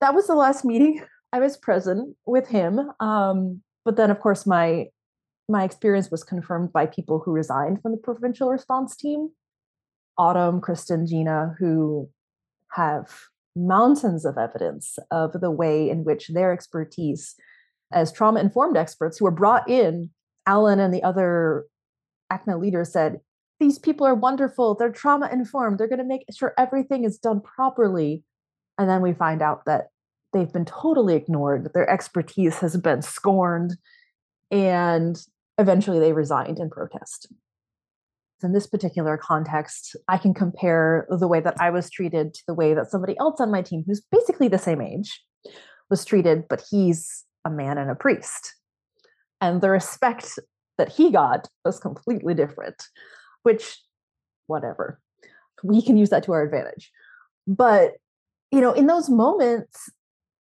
That 0.00 0.14
was 0.14 0.26
the 0.26 0.34
last 0.34 0.64
meeting 0.64 1.02
I 1.32 1.40
was 1.40 1.56
present 1.56 2.16
with 2.26 2.48
him. 2.48 2.90
Um, 3.00 3.62
but 3.84 3.96
then, 3.96 4.10
of 4.10 4.20
course, 4.20 4.46
my 4.46 4.86
my 5.48 5.64
experience 5.64 6.10
was 6.10 6.24
confirmed 6.24 6.72
by 6.72 6.86
people 6.86 7.20
who 7.24 7.32
resigned 7.32 7.82
from 7.82 7.92
the 7.92 7.98
provincial 7.98 8.50
response 8.50 8.96
team, 8.96 9.30
Autumn, 10.16 10.60
Kristen, 10.60 11.06
Gina, 11.06 11.54
who 11.58 12.08
have 12.72 13.10
mountains 13.56 14.24
of 14.24 14.38
evidence 14.38 14.98
of 15.10 15.32
the 15.40 15.50
way 15.50 15.88
in 15.88 16.04
which 16.04 16.28
their 16.28 16.52
expertise 16.52 17.34
as 17.92 18.10
trauma 18.10 18.40
informed 18.40 18.76
experts 18.76 19.18
who 19.18 19.24
were 19.24 19.30
brought 19.30 19.68
in, 19.68 20.10
Alan 20.46 20.80
and 20.80 20.92
the 20.92 21.02
other 21.02 21.66
ACNA 22.32 22.60
leaders 22.60 22.92
said, 22.92 23.20
these 23.60 23.78
people 23.78 24.06
are 24.06 24.14
wonderful. 24.14 24.74
They're 24.74 24.90
trauma 24.90 25.28
informed. 25.32 25.78
They're 25.78 25.88
going 25.88 26.00
to 26.00 26.04
make 26.04 26.24
sure 26.36 26.54
everything 26.58 27.04
is 27.04 27.18
done 27.18 27.40
properly. 27.40 28.24
And 28.78 28.88
then 28.90 29.00
we 29.00 29.12
find 29.12 29.42
out 29.42 29.64
that 29.66 29.88
they've 30.32 30.52
been 30.52 30.64
totally 30.64 31.14
ignored, 31.14 31.70
their 31.72 31.88
expertise 31.88 32.58
has 32.58 32.76
been 32.76 33.02
scorned, 33.02 33.76
and 34.50 35.16
eventually 35.58 35.98
they 35.98 36.12
resigned 36.12 36.58
in 36.58 36.70
protest. 36.70 37.32
In 38.42 38.52
this 38.52 38.66
particular 38.66 39.16
context, 39.16 39.96
I 40.08 40.18
can 40.18 40.34
compare 40.34 41.06
the 41.08 41.28
way 41.28 41.40
that 41.40 41.58
I 41.60 41.70
was 41.70 41.88
treated 41.88 42.34
to 42.34 42.42
the 42.46 42.54
way 42.54 42.74
that 42.74 42.90
somebody 42.90 43.16
else 43.18 43.40
on 43.40 43.50
my 43.50 43.62
team, 43.62 43.84
who's 43.86 44.02
basically 44.12 44.48
the 44.48 44.58
same 44.58 44.82
age, 44.82 45.22
was 45.88 46.04
treated, 46.04 46.44
but 46.48 46.62
he's 46.70 47.24
a 47.46 47.50
man 47.50 47.78
and 47.78 47.90
a 47.90 47.94
priest. 47.94 48.54
And 49.40 49.62
the 49.62 49.70
respect 49.70 50.38
that 50.78 50.90
he 50.90 51.10
got 51.10 51.48
was 51.64 51.78
completely 51.78 52.34
different 52.34 52.82
which 53.42 53.78
whatever 54.46 55.00
we 55.62 55.80
can 55.80 55.96
use 55.96 56.10
that 56.10 56.24
to 56.24 56.32
our 56.32 56.42
advantage 56.42 56.90
but 57.46 57.92
you 58.50 58.60
know 58.60 58.72
in 58.72 58.86
those 58.86 59.08
moments 59.08 59.90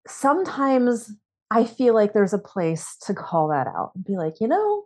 sometimes 0.07 1.11
i 1.51 1.63
feel 1.63 1.93
like 1.93 2.13
there's 2.13 2.33
a 2.33 2.39
place 2.39 2.97
to 3.01 3.13
call 3.13 3.47
that 3.47 3.67
out 3.67 3.91
and 3.95 4.03
be 4.03 4.17
like 4.17 4.35
you 4.41 4.47
know 4.47 4.85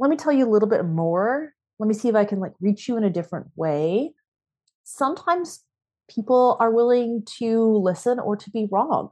let 0.00 0.10
me 0.10 0.16
tell 0.16 0.32
you 0.32 0.46
a 0.46 0.50
little 0.50 0.68
bit 0.68 0.84
more 0.84 1.52
let 1.78 1.86
me 1.86 1.94
see 1.94 2.08
if 2.08 2.14
i 2.14 2.24
can 2.24 2.40
like 2.40 2.52
reach 2.60 2.88
you 2.88 2.96
in 2.96 3.04
a 3.04 3.10
different 3.10 3.46
way 3.54 4.12
sometimes 4.82 5.64
people 6.12 6.56
are 6.58 6.72
willing 6.72 7.22
to 7.38 7.76
listen 7.76 8.18
or 8.18 8.36
to 8.36 8.50
be 8.50 8.68
wrong 8.72 9.10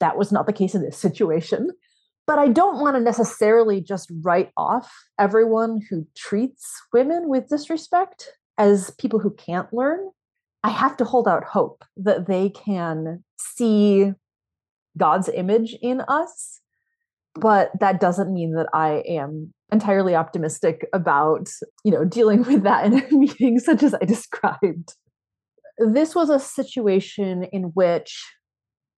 that 0.00 0.16
was 0.16 0.32
not 0.32 0.46
the 0.46 0.52
case 0.52 0.74
in 0.74 0.82
this 0.82 0.96
situation 0.96 1.70
but 2.28 2.38
I 2.38 2.48
don't 2.48 2.78
want 2.78 2.94
to 2.94 3.00
necessarily 3.00 3.80
just 3.80 4.12
write 4.20 4.50
off 4.54 4.92
everyone 5.18 5.80
who 5.88 6.06
treats 6.14 6.70
women 6.92 7.26
with 7.26 7.48
disrespect 7.48 8.32
as 8.58 8.90
people 8.98 9.18
who 9.18 9.30
can't 9.30 9.72
learn. 9.72 10.10
I 10.62 10.68
have 10.68 10.94
to 10.98 11.06
hold 11.06 11.26
out 11.26 11.44
hope 11.44 11.86
that 11.96 12.26
they 12.26 12.50
can 12.50 13.24
see 13.38 14.12
God's 14.98 15.30
image 15.30 15.74
in 15.80 16.02
us. 16.02 16.60
But 17.34 17.70
that 17.80 17.98
doesn't 17.98 18.34
mean 18.34 18.52
that 18.56 18.68
I 18.74 19.02
am 19.08 19.54
entirely 19.70 20.14
optimistic 20.14 20.86
about, 20.92 21.48
you 21.84 21.90
know, 21.90 22.04
dealing 22.04 22.42
with 22.42 22.62
that 22.62 22.86
in 22.86 22.98
a 22.98 23.06
meeting 23.10 23.58
such 23.58 23.82
as 23.82 23.94
I 23.94 24.04
described. 24.04 24.94
This 25.78 26.14
was 26.14 26.30
a 26.30 26.40
situation 26.40 27.44
in 27.44 27.64
which 27.74 28.24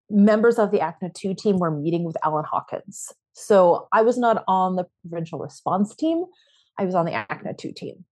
members 0.10 0.58
of 0.58 0.72
the 0.72 0.80
ACNAtoo 0.80 1.38
team 1.38 1.58
were 1.58 1.72
meeting 1.72 2.04
with 2.04 2.18
Alan 2.24 2.46
Hawkins. 2.50 3.12
So 3.34 3.88
I 3.94 4.02
was 4.02 4.18
not 4.18 4.44
on 4.48 4.76
the 4.76 4.86
provincial 5.02 5.40
response 5.40 5.96
team, 5.96 6.26
I 6.78 6.86
was 6.86 6.96
on 6.96 7.06
the 7.06 7.12
ACNAtoo 7.12 7.76
team. 7.76 8.06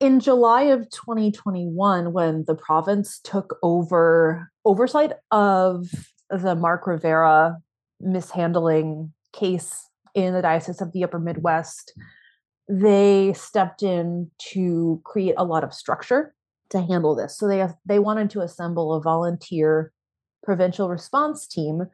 In 0.00 0.20
July 0.20 0.62
of 0.62 0.90
2021, 0.90 2.12
when 2.12 2.44
the 2.46 2.54
province 2.54 3.20
took 3.24 3.56
over 3.62 4.50
oversight 4.64 5.12
of 5.30 5.88
the 6.28 6.54
Mark 6.54 6.86
Rivera 6.86 7.56
mishandling 8.00 9.12
case 9.32 9.85
in 10.16 10.32
the 10.32 10.42
Diocese 10.42 10.80
of 10.80 10.92
the 10.92 11.04
Upper 11.04 11.20
Midwest, 11.20 11.92
they 12.68 13.32
stepped 13.34 13.82
in 13.82 14.30
to 14.52 15.00
create 15.04 15.34
a 15.36 15.44
lot 15.44 15.62
of 15.62 15.72
structure 15.72 16.34
to 16.70 16.80
handle 16.80 17.14
this. 17.14 17.38
So 17.38 17.46
they 17.46 17.64
they 17.84 18.00
wanted 18.00 18.30
to 18.30 18.40
assemble 18.40 18.94
a 18.94 19.00
volunteer 19.00 19.92
provincial 20.42 20.88
response 20.88 21.46
team 21.46 21.86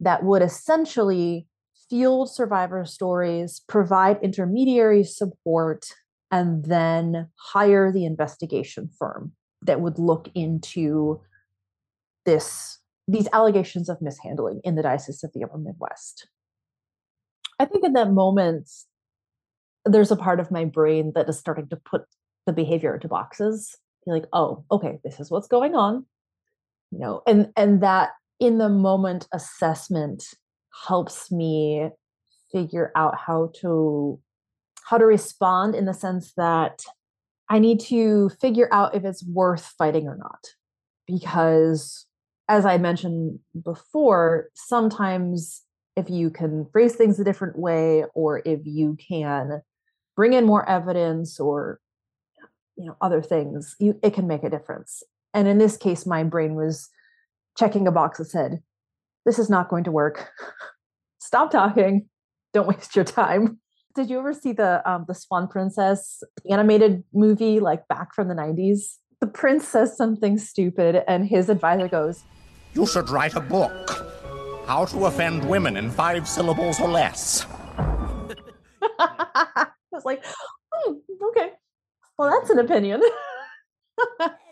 that 0.00 0.24
would 0.24 0.42
essentially 0.42 1.46
field 1.88 2.30
survivor 2.30 2.84
stories, 2.84 3.62
provide 3.68 4.18
intermediary 4.22 5.04
support, 5.04 5.86
and 6.30 6.64
then 6.64 7.28
hire 7.36 7.90
the 7.90 8.04
investigation 8.04 8.90
firm 8.98 9.32
that 9.62 9.80
would 9.80 9.98
look 9.98 10.28
into 10.34 11.20
this 12.26 12.80
these 13.06 13.28
allegations 13.32 13.88
of 13.88 14.02
mishandling 14.02 14.60
in 14.64 14.74
the 14.74 14.82
diocese 14.82 15.24
of 15.24 15.32
the 15.32 15.42
upper 15.42 15.56
midwest 15.56 16.28
i 17.58 17.64
think 17.64 17.84
in 17.84 17.92
that 17.92 18.10
moment 18.10 18.70
there's 19.84 20.10
a 20.10 20.16
part 20.16 20.40
of 20.40 20.50
my 20.50 20.64
brain 20.64 21.12
that 21.14 21.28
is 21.28 21.38
starting 21.38 21.68
to 21.68 21.76
put 21.76 22.02
the 22.46 22.52
behavior 22.52 22.94
into 22.94 23.08
boxes. 23.08 23.76
Like 24.06 24.24
oh 24.32 24.64
okay 24.70 25.00
this 25.04 25.20
is 25.20 25.30
what's 25.30 25.48
going 25.48 25.74
on 25.74 26.06
you 26.90 26.98
know 26.98 27.22
and 27.26 27.52
and 27.56 27.82
that 27.82 28.12
in 28.40 28.56
the 28.56 28.70
moment 28.70 29.28
assessment 29.34 30.24
helps 30.86 31.30
me 31.30 31.90
figure 32.50 32.90
out 32.96 33.18
how 33.18 33.50
to 33.60 34.18
how 34.84 34.96
to 34.96 35.04
respond 35.04 35.74
in 35.74 35.84
the 35.84 35.92
sense 35.92 36.32
that 36.38 36.80
i 37.50 37.58
need 37.58 37.80
to 37.80 38.30
figure 38.40 38.68
out 38.72 38.94
if 38.94 39.04
it's 39.04 39.24
worth 39.26 39.74
fighting 39.76 40.06
or 40.06 40.16
not. 40.16 40.54
Because 41.06 42.06
as 42.48 42.64
i 42.64 42.78
mentioned 42.78 43.40
before 43.62 44.48
sometimes 44.54 45.64
if 45.98 46.08
you 46.08 46.30
can 46.30 46.64
phrase 46.70 46.94
things 46.94 47.18
a 47.18 47.24
different 47.24 47.58
way 47.58 48.04
or 48.14 48.40
if 48.44 48.60
you 48.64 48.96
can 49.08 49.62
bring 50.14 50.32
in 50.32 50.44
more 50.44 50.66
evidence 50.68 51.40
or 51.40 51.80
you 52.76 52.86
know 52.86 52.96
other 53.00 53.20
things 53.20 53.74
you, 53.80 53.98
it 54.02 54.14
can 54.14 54.28
make 54.28 54.44
a 54.44 54.50
difference. 54.50 55.02
And 55.34 55.48
in 55.48 55.58
this 55.58 55.76
case 55.76 56.06
my 56.06 56.22
brain 56.22 56.54
was 56.54 56.88
checking 57.58 57.88
a 57.88 57.92
box 57.92 58.18
that 58.18 58.26
said 58.26 58.62
this 59.26 59.40
is 59.40 59.50
not 59.50 59.68
going 59.68 59.82
to 59.84 59.90
work. 59.90 60.30
Stop 61.20 61.50
talking. 61.50 62.08
Don't 62.54 62.68
waste 62.68 62.94
your 62.94 63.04
time. 63.04 63.58
Did 63.96 64.08
you 64.08 64.20
ever 64.20 64.32
see 64.32 64.52
the 64.52 64.88
um, 64.88 65.04
the 65.08 65.14
swan 65.14 65.48
princess 65.48 66.22
animated 66.48 67.02
movie 67.12 67.58
like 67.58 67.88
back 67.88 68.14
from 68.14 68.28
the 68.28 68.34
90s 68.34 68.98
the 69.20 69.26
prince 69.26 69.66
says 69.66 69.96
something 69.96 70.38
stupid 70.38 71.02
and 71.08 71.26
his 71.26 71.48
advisor 71.48 71.88
goes 71.88 72.22
you 72.74 72.86
should 72.86 73.10
write 73.10 73.34
a 73.34 73.40
book 73.40 74.17
how 74.68 74.84
to 74.84 75.06
offend 75.06 75.48
women 75.48 75.78
in 75.78 75.90
five 75.90 76.28
syllables 76.28 76.78
or 76.78 76.90
less. 76.90 77.46
I 78.98 79.68
was 79.90 80.04
like 80.04 80.22
hmm, 80.70 80.92
okay. 81.30 81.52
Well 82.18 82.30
that's 82.30 82.50
an 82.50 82.58
opinion 82.58 83.02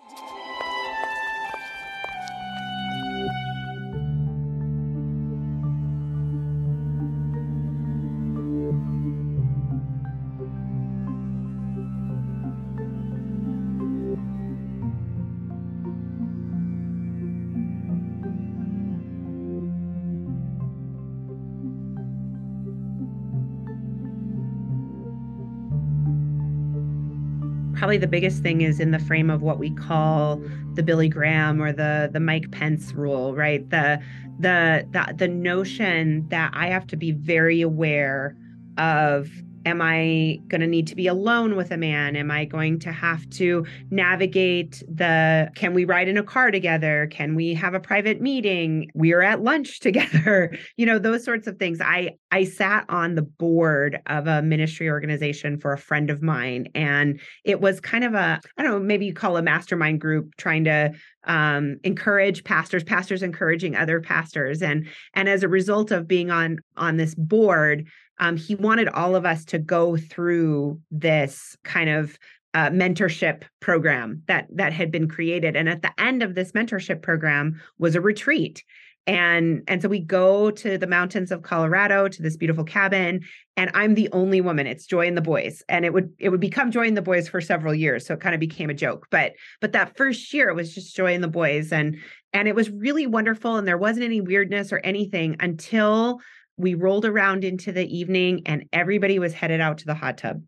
probably 27.76 27.98
the 27.98 28.06
biggest 28.06 28.42
thing 28.42 28.62
is 28.62 28.80
in 28.80 28.90
the 28.90 28.98
frame 28.98 29.30
of 29.30 29.42
what 29.42 29.58
we 29.58 29.70
call 29.70 30.42
the 30.74 30.82
Billy 30.82 31.08
Graham 31.08 31.60
or 31.62 31.72
the 31.72 32.10
the 32.12 32.20
Mike 32.20 32.50
Pence 32.50 32.92
rule, 32.92 33.34
right? 33.34 33.68
The 33.70 34.00
the 34.38 34.86
the 34.90 35.14
the 35.14 35.28
notion 35.28 36.26
that 36.28 36.50
I 36.54 36.68
have 36.68 36.86
to 36.88 36.96
be 36.96 37.12
very 37.12 37.60
aware 37.60 38.36
of 38.78 39.28
Am 39.66 39.82
I 39.82 40.38
going 40.46 40.60
to 40.60 40.66
need 40.68 40.86
to 40.86 40.94
be 40.94 41.08
alone 41.08 41.56
with 41.56 41.72
a 41.72 41.76
man? 41.76 42.14
Am 42.14 42.30
I 42.30 42.44
going 42.44 42.78
to 42.78 42.92
have 42.92 43.28
to 43.30 43.66
navigate 43.90 44.80
the 44.88 45.50
can 45.56 45.74
we 45.74 45.84
ride 45.84 46.06
in 46.06 46.16
a 46.16 46.22
car 46.22 46.52
together? 46.52 47.08
Can 47.10 47.34
we 47.34 47.52
have 47.54 47.74
a 47.74 47.80
private 47.80 48.20
meeting? 48.20 48.88
We're 48.94 49.22
at 49.22 49.42
lunch 49.42 49.80
together. 49.86 50.56
You 50.76 50.86
know, 50.86 51.00
those 51.00 51.24
sorts 51.24 51.48
of 51.48 51.58
things. 51.58 51.80
I 51.80 52.12
I 52.30 52.44
sat 52.44 52.84
on 52.88 53.16
the 53.16 53.22
board 53.22 53.98
of 54.06 54.28
a 54.28 54.40
ministry 54.40 54.88
organization 54.88 55.58
for 55.58 55.72
a 55.72 55.78
friend 55.78 56.10
of 56.10 56.22
mine 56.22 56.68
and 56.76 57.20
it 57.44 57.60
was 57.60 57.80
kind 57.80 58.04
of 58.04 58.14
a 58.14 58.40
I 58.56 58.62
don't 58.62 58.70
know, 58.70 58.78
maybe 58.78 59.06
you 59.06 59.14
call 59.14 59.36
a 59.36 59.42
mastermind 59.42 60.00
group 60.00 60.36
trying 60.36 60.62
to 60.64 60.92
um, 61.24 61.78
encourage 61.82 62.44
pastors 62.44 62.84
pastors 62.84 63.24
encouraging 63.24 63.74
other 63.74 64.00
pastors 64.00 64.62
and 64.62 64.86
and 65.14 65.28
as 65.28 65.42
a 65.42 65.48
result 65.48 65.90
of 65.90 66.06
being 66.06 66.30
on 66.30 66.58
on 66.76 66.98
this 66.98 67.16
board 67.16 67.88
um, 68.18 68.36
he 68.36 68.54
wanted 68.54 68.88
all 68.88 69.14
of 69.14 69.26
us 69.26 69.44
to 69.46 69.58
go 69.58 69.96
through 69.96 70.80
this 70.90 71.56
kind 71.64 71.90
of 71.90 72.18
uh, 72.54 72.70
mentorship 72.70 73.42
program 73.60 74.22
that 74.28 74.46
that 74.50 74.72
had 74.72 74.90
been 74.90 75.08
created. 75.08 75.56
And 75.56 75.68
at 75.68 75.82
the 75.82 75.92
end 76.00 76.22
of 76.22 76.34
this 76.34 76.52
mentorship 76.52 77.02
program 77.02 77.60
was 77.78 77.94
a 77.94 78.00
retreat. 78.00 78.64
And 79.06 79.62
and 79.68 79.82
so 79.82 79.88
we 79.88 80.00
go 80.00 80.50
to 80.50 80.78
the 80.78 80.86
mountains 80.86 81.30
of 81.30 81.42
colorado 81.42 82.08
to 82.08 82.22
this 82.22 82.36
beautiful 82.36 82.64
cabin 82.64 83.20
and 83.56 83.70
i'm 83.74 83.94
the 83.94 84.08
only 84.12 84.40
woman. 84.40 84.66
It's 84.66 84.86
joy 84.86 85.06
and 85.06 85.16
the 85.16 85.22
boys. 85.22 85.62
And 85.68 85.84
it 85.84 85.92
would 85.92 86.14
it 86.18 86.30
would 86.30 86.40
become 86.40 86.70
joy 86.70 86.88
and 86.88 86.96
the 86.96 87.02
boys 87.02 87.28
for 87.28 87.42
several 87.42 87.74
years 87.74 88.06
so 88.06 88.14
it 88.14 88.20
kind 88.20 88.34
of 88.34 88.40
became 88.40 88.70
a 88.70 88.74
joke. 88.74 89.06
But 89.10 89.34
but 89.60 89.72
that 89.72 89.96
first 89.96 90.32
year 90.32 90.48
it 90.48 90.56
was 90.56 90.74
just 90.74 90.96
joy 90.96 91.14
and 91.14 91.22
the 91.22 91.28
boys. 91.28 91.72
And 91.72 91.98
and 92.32 92.48
it 92.48 92.54
was 92.54 92.70
really 92.70 93.06
wonderful 93.06 93.56
and 93.56 93.68
there 93.68 93.78
wasn't 93.78 94.06
any 94.06 94.22
weirdness 94.22 94.72
or 94.72 94.78
anything 94.78 95.36
until 95.40 96.20
we 96.56 96.74
rolled 96.74 97.04
around 97.04 97.44
into 97.44 97.72
the 97.72 97.86
evening 97.96 98.42
and 98.46 98.64
everybody 98.72 99.18
was 99.18 99.34
headed 99.34 99.60
out 99.60 99.78
to 99.78 99.86
the 99.86 99.94
hot 99.94 100.18
tub. 100.18 100.42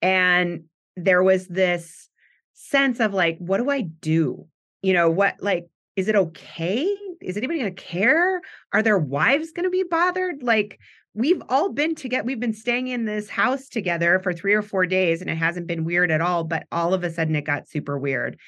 And 0.00 0.64
there 0.96 1.22
was 1.22 1.46
this 1.48 2.08
sense 2.54 3.00
of 3.00 3.12
like, 3.12 3.38
what 3.38 3.58
do 3.58 3.70
I 3.70 3.82
do? 3.82 4.46
You 4.82 4.92
know, 4.92 5.10
what, 5.10 5.36
like, 5.40 5.66
is 5.96 6.08
it 6.08 6.16
okay? 6.16 6.86
Is 7.20 7.36
anybody 7.36 7.60
going 7.60 7.74
to 7.74 7.82
care? 7.82 8.40
Are 8.72 8.82
their 8.82 8.98
wives 8.98 9.50
going 9.52 9.64
to 9.64 9.70
be 9.70 9.82
bothered? 9.82 10.42
Like, 10.42 10.78
we've 11.14 11.42
all 11.48 11.72
been 11.72 11.94
together. 11.94 12.24
We've 12.24 12.38
been 12.38 12.52
staying 12.52 12.88
in 12.88 13.06
this 13.06 13.28
house 13.28 13.68
together 13.68 14.20
for 14.20 14.32
three 14.32 14.54
or 14.54 14.62
four 14.62 14.86
days 14.86 15.22
and 15.22 15.30
it 15.30 15.36
hasn't 15.36 15.66
been 15.66 15.84
weird 15.84 16.10
at 16.10 16.20
all. 16.20 16.44
But 16.44 16.66
all 16.70 16.94
of 16.94 17.02
a 17.02 17.10
sudden 17.10 17.34
it 17.34 17.44
got 17.44 17.68
super 17.68 17.98
weird. 17.98 18.38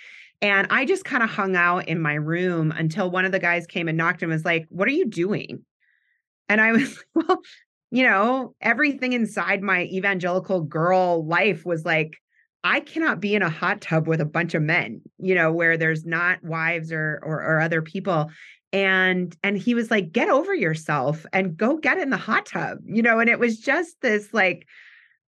And 0.40 0.68
I 0.70 0.84
just 0.84 1.04
kind 1.04 1.22
of 1.22 1.30
hung 1.30 1.56
out 1.56 1.88
in 1.88 2.00
my 2.00 2.14
room 2.14 2.70
until 2.70 3.10
one 3.10 3.24
of 3.24 3.32
the 3.32 3.40
guys 3.40 3.66
came 3.66 3.88
and 3.88 3.98
knocked 3.98 4.22
and 4.22 4.30
was 4.30 4.44
like, 4.44 4.66
What 4.68 4.86
are 4.86 4.92
you 4.92 5.06
doing? 5.06 5.64
And 6.48 6.60
I 6.60 6.72
was 6.72 7.02
well, 7.14 7.40
you 7.90 8.04
know, 8.04 8.54
everything 8.60 9.12
inside 9.12 9.62
my 9.62 9.84
evangelical 9.84 10.62
girl 10.62 11.26
life 11.26 11.64
was 11.64 11.84
like, 11.84 12.18
I 12.64 12.80
cannot 12.80 13.20
be 13.20 13.34
in 13.34 13.42
a 13.42 13.50
hot 13.50 13.80
tub 13.80 14.06
with 14.06 14.20
a 14.20 14.26
bunch 14.26 14.54
of 14.54 14.62
men, 14.62 15.00
you 15.18 15.34
know, 15.34 15.52
where 15.52 15.76
there's 15.76 16.04
not 16.04 16.42
wives 16.42 16.92
or, 16.92 17.20
or 17.22 17.42
or, 17.42 17.60
other 17.60 17.82
people. 17.82 18.30
And 18.72 19.34
and 19.42 19.56
he 19.56 19.74
was 19.74 19.90
like, 19.90 20.12
get 20.12 20.28
over 20.28 20.54
yourself 20.54 21.24
and 21.32 21.56
go 21.56 21.78
get 21.78 21.98
in 21.98 22.10
the 22.10 22.16
hot 22.16 22.46
tub, 22.46 22.78
you 22.84 23.00
know. 23.00 23.20
And 23.20 23.30
it 23.30 23.38
was 23.38 23.58
just 23.58 23.96
this 24.02 24.34
like, 24.34 24.66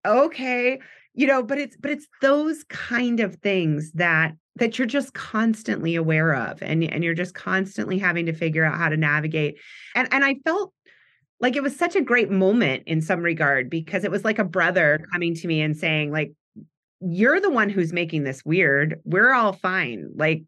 okay, 0.06 0.80
you 1.14 1.28
know, 1.28 1.44
but 1.44 1.60
it's 1.60 1.78
but 1.78 1.92
it's 1.92 2.08
those 2.22 2.64
kind 2.66 3.20
of 3.20 3.36
things 3.36 3.92
that 3.94 4.34
that 4.56 4.78
you're 4.78 4.88
just 4.88 5.14
constantly 5.14 5.96
aware 5.96 6.34
of 6.34 6.62
and 6.62 6.84
and 6.84 7.04
you're 7.04 7.14
just 7.14 7.36
constantly 7.36 7.98
having 7.98 8.26
to 8.26 8.34
figure 8.34 8.66
out 8.66 8.78
how 8.78 8.90
to 8.90 8.98
navigate. 8.98 9.58
And 9.96 10.08
and 10.12 10.26
I 10.26 10.36
felt 10.46 10.74
like 11.40 11.56
it 11.56 11.64
was 11.64 11.76
such 11.76 11.96
a 11.96 12.02
great 12.02 12.30
moment 12.30 12.84
in 12.86 13.02
some 13.02 13.22
regard 13.22 13.70
because 13.70 14.04
it 14.04 14.12
was 14.12 14.26
like 14.26 14.40
a 14.40 14.44
brother 14.44 15.06
coming 15.12 15.34
to 15.36 15.48
me 15.48 15.62
and 15.62 15.78
saying 15.78 16.12
like 16.12 16.32
you're 17.02 17.40
the 17.40 17.50
one 17.50 17.70
who's 17.70 17.94
making 17.94 18.24
this 18.24 18.44
weird. 18.44 19.00
We're 19.06 19.34
all 19.34 19.54
fine. 19.54 20.10
Like 20.16 20.44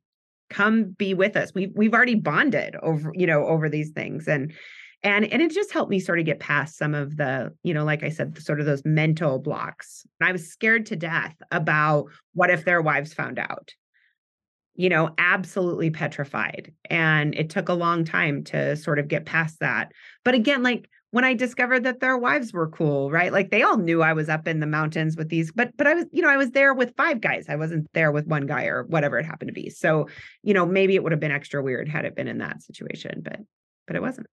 come 0.49 0.91
be 0.91 1.13
with 1.13 1.35
us. 1.35 1.53
We've 1.55 1.71
we've 1.75 1.93
already 1.93 2.15
bonded 2.15 2.75
over 2.81 3.11
you 3.15 3.25
know 3.25 3.45
over 3.45 3.69
these 3.69 3.91
things. 3.91 4.27
And 4.27 4.53
and 5.03 5.25
and 5.25 5.41
it 5.41 5.51
just 5.51 5.71
helped 5.71 5.89
me 5.89 5.99
sort 5.99 6.19
of 6.19 6.25
get 6.25 6.39
past 6.39 6.77
some 6.77 6.93
of 6.93 7.17
the 7.17 7.51
you 7.63 7.73
know 7.73 7.83
like 7.83 8.03
i 8.03 8.09
said 8.09 8.37
sort 8.37 8.59
of 8.59 8.65
those 8.65 8.83
mental 8.85 9.39
blocks. 9.39 10.05
And 10.19 10.27
i 10.27 10.31
was 10.31 10.51
scared 10.51 10.85
to 10.87 10.95
death 10.95 11.35
about 11.51 12.05
what 12.33 12.49
if 12.49 12.65
their 12.65 12.81
wives 12.81 13.13
found 13.13 13.39
out 13.39 13.73
you 14.75 14.89
know 14.89 15.13
absolutely 15.17 15.89
petrified 15.89 16.71
and 16.89 17.35
it 17.35 17.49
took 17.49 17.69
a 17.69 17.73
long 17.73 18.05
time 18.05 18.43
to 18.43 18.75
sort 18.75 18.99
of 18.99 19.07
get 19.07 19.25
past 19.25 19.59
that. 19.59 19.91
But 20.23 20.33
again 20.35 20.63
like 20.63 20.89
when 21.11 21.25
i 21.25 21.33
discovered 21.33 21.83
that 21.83 21.99
their 21.99 22.17
wives 22.17 22.53
were 22.53 22.69
cool 22.69 23.11
right? 23.11 23.33
Like 23.33 23.51
they 23.51 23.63
all 23.63 23.77
knew 23.77 24.01
i 24.01 24.13
was 24.13 24.29
up 24.29 24.47
in 24.47 24.59
the 24.59 24.67
mountains 24.67 25.17
with 25.17 25.29
these 25.29 25.51
but 25.51 25.75
but 25.77 25.87
i 25.87 25.93
was 25.93 26.05
you 26.11 26.21
know 26.21 26.29
i 26.29 26.37
was 26.37 26.51
there 26.51 26.73
with 26.73 26.95
five 26.95 27.21
guys. 27.21 27.45
I 27.49 27.55
wasn't 27.55 27.91
there 27.93 28.11
with 28.11 28.27
one 28.27 28.45
guy 28.45 28.65
or 28.65 28.83
whatever 28.83 29.19
it 29.19 29.25
happened 29.25 29.49
to 29.49 29.53
be. 29.53 29.69
So 29.69 30.07
you 30.41 30.53
know 30.53 30.65
maybe 30.65 30.95
it 30.95 31.03
would 31.03 31.11
have 31.11 31.21
been 31.21 31.31
extra 31.31 31.61
weird 31.61 31.89
had 31.89 32.05
it 32.05 32.15
been 32.15 32.27
in 32.27 32.39
that 32.39 32.61
situation 32.61 33.21
but 33.23 33.39
but 33.87 33.95
it 33.95 34.01
wasn't. 34.01 34.27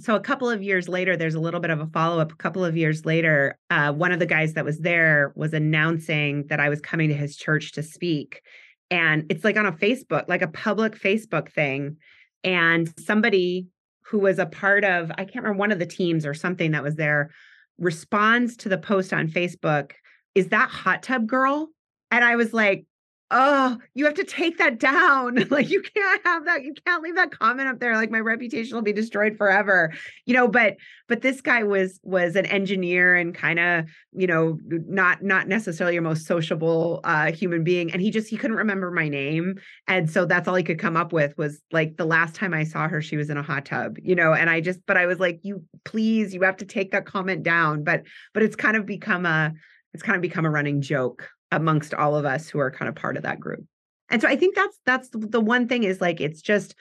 So 0.00 0.16
a 0.16 0.20
couple 0.20 0.50
of 0.50 0.62
years 0.62 0.88
later 0.88 1.16
there's 1.16 1.36
a 1.36 1.40
little 1.40 1.60
bit 1.60 1.70
of 1.70 1.80
a 1.80 1.86
follow-up. 1.86 2.32
A 2.32 2.36
couple 2.36 2.64
of 2.64 2.76
years 2.76 3.04
later 3.04 3.58
uh, 3.70 3.92
one 3.92 4.12
of 4.12 4.18
the 4.18 4.26
guys 4.26 4.54
that 4.54 4.64
was 4.64 4.78
there 4.78 5.32
was 5.36 5.52
announcing 5.52 6.46
that 6.48 6.60
i 6.60 6.68
was 6.68 6.80
coming 6.80 7.08
to 7.08 7.14
his 7.14 7.36
church 7.36 7.72
to 7.72 7.82
speak 7.82 8.42
and 8.90 9.24
it's 9.30 9.44
like 9.44 9.56
on 9.56 9.66
a 9.66 9.72
facebook 9.72 10.28
like 10.28 10.42
a 10.42 10.48
public 10.48 10.98
facebook 10.98 11.50
thing 11.50 11.96
and 12.42 12.92
somebody 12.98 13.66
who 14.02 14.18
was 14.18 14.38
a 14.38 14.46
part 14.46 14.84
of 14.84 15.10
i 15.12 15.24
can't 15.24 15.36
remember 15.44 15.58
one 15.58 15.72
of 15.72 15.78
the 15.78 15.86
teams 15.86 16.26
or 16.26 16.34
something 16.34 16.72
that 16.72 16.82
was 16.82 16.96
there 16.96 17.30
responds 17.78 18.56
to 18.56 18.68
the 18.68 18.78
post 18.78 19.12
on 19.12 19.28
facebook 19.28 19.92
is 20.34 20.48
that 20.48 20.68
hot 20.68 21.02
tub 21.02 21.26
girl? 21.26 21.68
And 22.10 22.24
i 22.24 22.36
was 22.36 22.52
like 22.52 22.86
oh, 23.30 23.78
you 23.94 24.04
have 24.04 24.14
to 24.14 24.24
take 24.24 24.58
that 24.58 24.78
down. 24.78 25.34
like 25.50 25.70
you 25.70 25.82
can't 25.82 26.24
have 26.24 26.44
that. 26.44 26.62
You 26.62 26.74
can't 26.86 27.02
leave 27.02 27.16
that 27.16 27.30
comment 27.30 27.68
up 27.68 27.80
there. 27.80 27.94
Like 27.94 28.10
my 28.10 28.20
reputation 28.20 28.74
will 28.74 28.82
be 28.82 28.92
destroyed 28.92 29.36
forever. 29.36 29.92
You 30.26 30.34
know, 30.34 30.48
but 30.48 30.76
but 31.08 31.22
this 31.22 31.40
guy 31.40 31.62
was 31.62 32.00
was 32.02 32.36
an 32.36 32.46
engineer 32.46 33.14
and 33.16 33.34
kind 33.34 33.58
of, 33.58 33.86
you 34.12 34.26
know, 34.26 34.58
not 34.64 35.22
not 35.22 35.48
necessarily 35.48 35.94
your 35.94 36.02
most 36.02 36.26
sociable 36.26 37.00
uh 37.04 37.32
human 37.32 37.64
being. 37.64 37.92
And 37.92 38.00
he 38.00 38.10
just 38.10 38.28
he 38.28 38.36
couldn't 38.36 38.56
remember 38.56 38.90
my 38.90 39.08
name. 39.08 39.56
And 39.88 40.10
so 40.10 40.26
that's 40.26 40.46
all 40.46 40.54
he 40.54 40.62
could 40.62 40.78
come 40.78 40.96
up 40.96 41.12
with 41.12 41.36
was 41.38 41.60
like 41.72 41.96
the 41.96 42.06
last 42.06 42.34
time 42.34 42.54
I 42.54 42.64
saw 42.64 42.88
her, 42.88 43.00
she 43.02 43.16
was 43.16 43.30
in 43.30 43.36
a 43.36 43.42
hot 43.42 43.64
tub, 43.64 43.96
you 44.02 44.14
know, 44.14 44.32
and 44.32 44.50
I 44.50 44.60
just 44.60 44.80
but 44.86 44.96
I 44.96 45.06
was 45.06 45.18
like, 45.18 45.40
you 45.42 45.64
please, 45.84 46.34
you 46.34 46.42
have 46.42 46.58
to 46.58 46.64
take 46.66 46.92
that 46.92 47.06
comment 47.06 47.42
down. 47.42 47.84
But 47.84 48.02
but 48.32 48.42
it's 48.42 48.56
kind 48.56 48.76
of 48.76 48.86
become 48.86 49.26
a 49.26 49.52
it's 49.92 50.02
kind 50.02 50.16
of 50.16 50.22
become 50.22 50.44
a 50.44 50.50
running 50.50 50.80
joke 50.80 51.30
amongst 51.54 51.94
all 51.94 52.16
of 52.16 52.24
us 52.24 52.48
who 52.48 52.58
are 52.58 52.70
kind 52.70 52.88
of 52.88 52.94
part 52.94 53.16
of 53.16 53.22
that 53.22 53.40
group. 53.40 53.64
And 54.10 54.20
so 54.20 54.28
I 54.28 54.36
think 54.36 54.54
that's 54.54 54.78
that's 54.84 55.08
the 55.12 55.40
one 55.40 55.66
thing 55.66 55.84
is 55.84 56.00
like 56.00 56.20
it's 56.20 56.42
just 56.42 56.74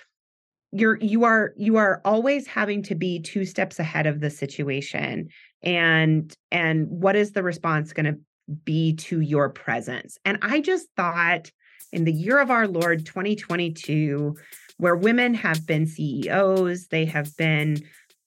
you're 0.71 0.97
you 0.99 1.23
are 1.23 1.53
you 1.55 1.77
are 1.77 2.01
always 2.03 2.47
having 2.47 2.83
to 2.83 2.95
be 2.95 3.19
two 3.19 3.45
steps 3.45 3.79
ahead 3.79 4.07
of 4.07 4.19
the 4.19 4.29
situation 4.29 5.29
and 5.61 6.35
and 6.51 6.87
what 6.89 7.15
is 7.15 7.31
the 7.31 7.43
response 7.43 7.93
going 7.93 8.05
to 8.05 8.19
be 8.65 8.93
to 8.95 9.21
your 9.21 9.49
presence. 9.49 10.17
And 10.25 10.37
I 10.41 10.59
just 10.59 10.87
thought 10.97 11.49
in 11.91 12.03
the 12.03 12.11
year 12.11 12.39
of 12.39 12.51
our 12.51 12.67
Lord 12.67 13.05
2022 13.05 14.35
where 14.77 14.95
women 14.95 15.33
have 15.35 15.65
been 15.65 15.85
CEOs, 15.85 16.87
they 16.87 17.05
have 17.05 17.35
been 17.37 17.77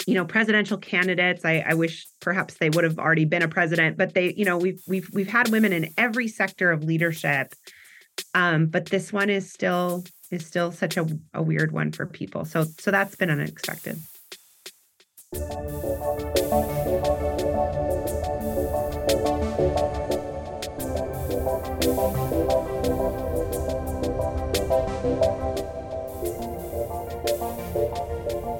you 0.07 0.15
know 0.15 0.25
presidential 0.25 0.79
candidates. 0.79 1.45
I, 1.45 1.65
I 1.67 1.75
wish 1.75 2.07
perhaps 2.21 2.55
they 2.55 2.71
would 2.71 2.85
have 2.85 2.99
already 2.99 3.25
been 3.25 3.43
a 3.43 3.49
president 3.49 3.97
but 3.97 4.15
they 4.15 4.33
you 4.35 4.45
know 4.45 4.59
we've 4.59 4.83
we've 4.87 5.09
we've 5.13 5.29
had 5.29 5.49
women 5.51 5.73
in 5.73 5.93
every 5.97 6.29
sector 6.29 6.71
of 6.71 6.85
leadership. 6.85 7.55
Um, 8.35 8.67
but 8.67 8.87
this 8.87 9.13
one 9.13 9.31
is 9.31 9.51
still 9.51 10.05
is 10.31 10.45
still 10.47 10.73
such 10.73 10.97
a, 10.97 11.07
a 11.35 11.43
weird 11.43 11.73
one 11.73 11.93
for 11.93 12.07
people. 12.07 12.45
So 12.45 12.65
so 12.79 12.91
that's 12.91 13.17
been 13.17 13.31
unexpected 13.31 13.99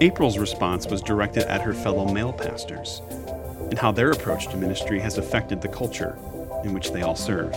April's 0.01 0.37
response 0.37 0.87
was 0.87 1.01
directed 1.01 1.45
at 1.45 1.63
her 1.63 1.73
fellow 1.73 2.07
male 2.13 2.33
pastors 2.33 3.01
and 3.71 3.79
how 3.79 3.91
their 3.91 4.11
approach 4.11 4.47
to 4.49 4.57
ministry 4.57 5.01
has 5.01 5.17
affected 5.17 5.63
the 5.63 5.69
culture 5.69 6.19
in 6.65 6.75
which 6.75 6.91
they 6.93 7.01
all 7.01 7.17
serve. 7.17 7.55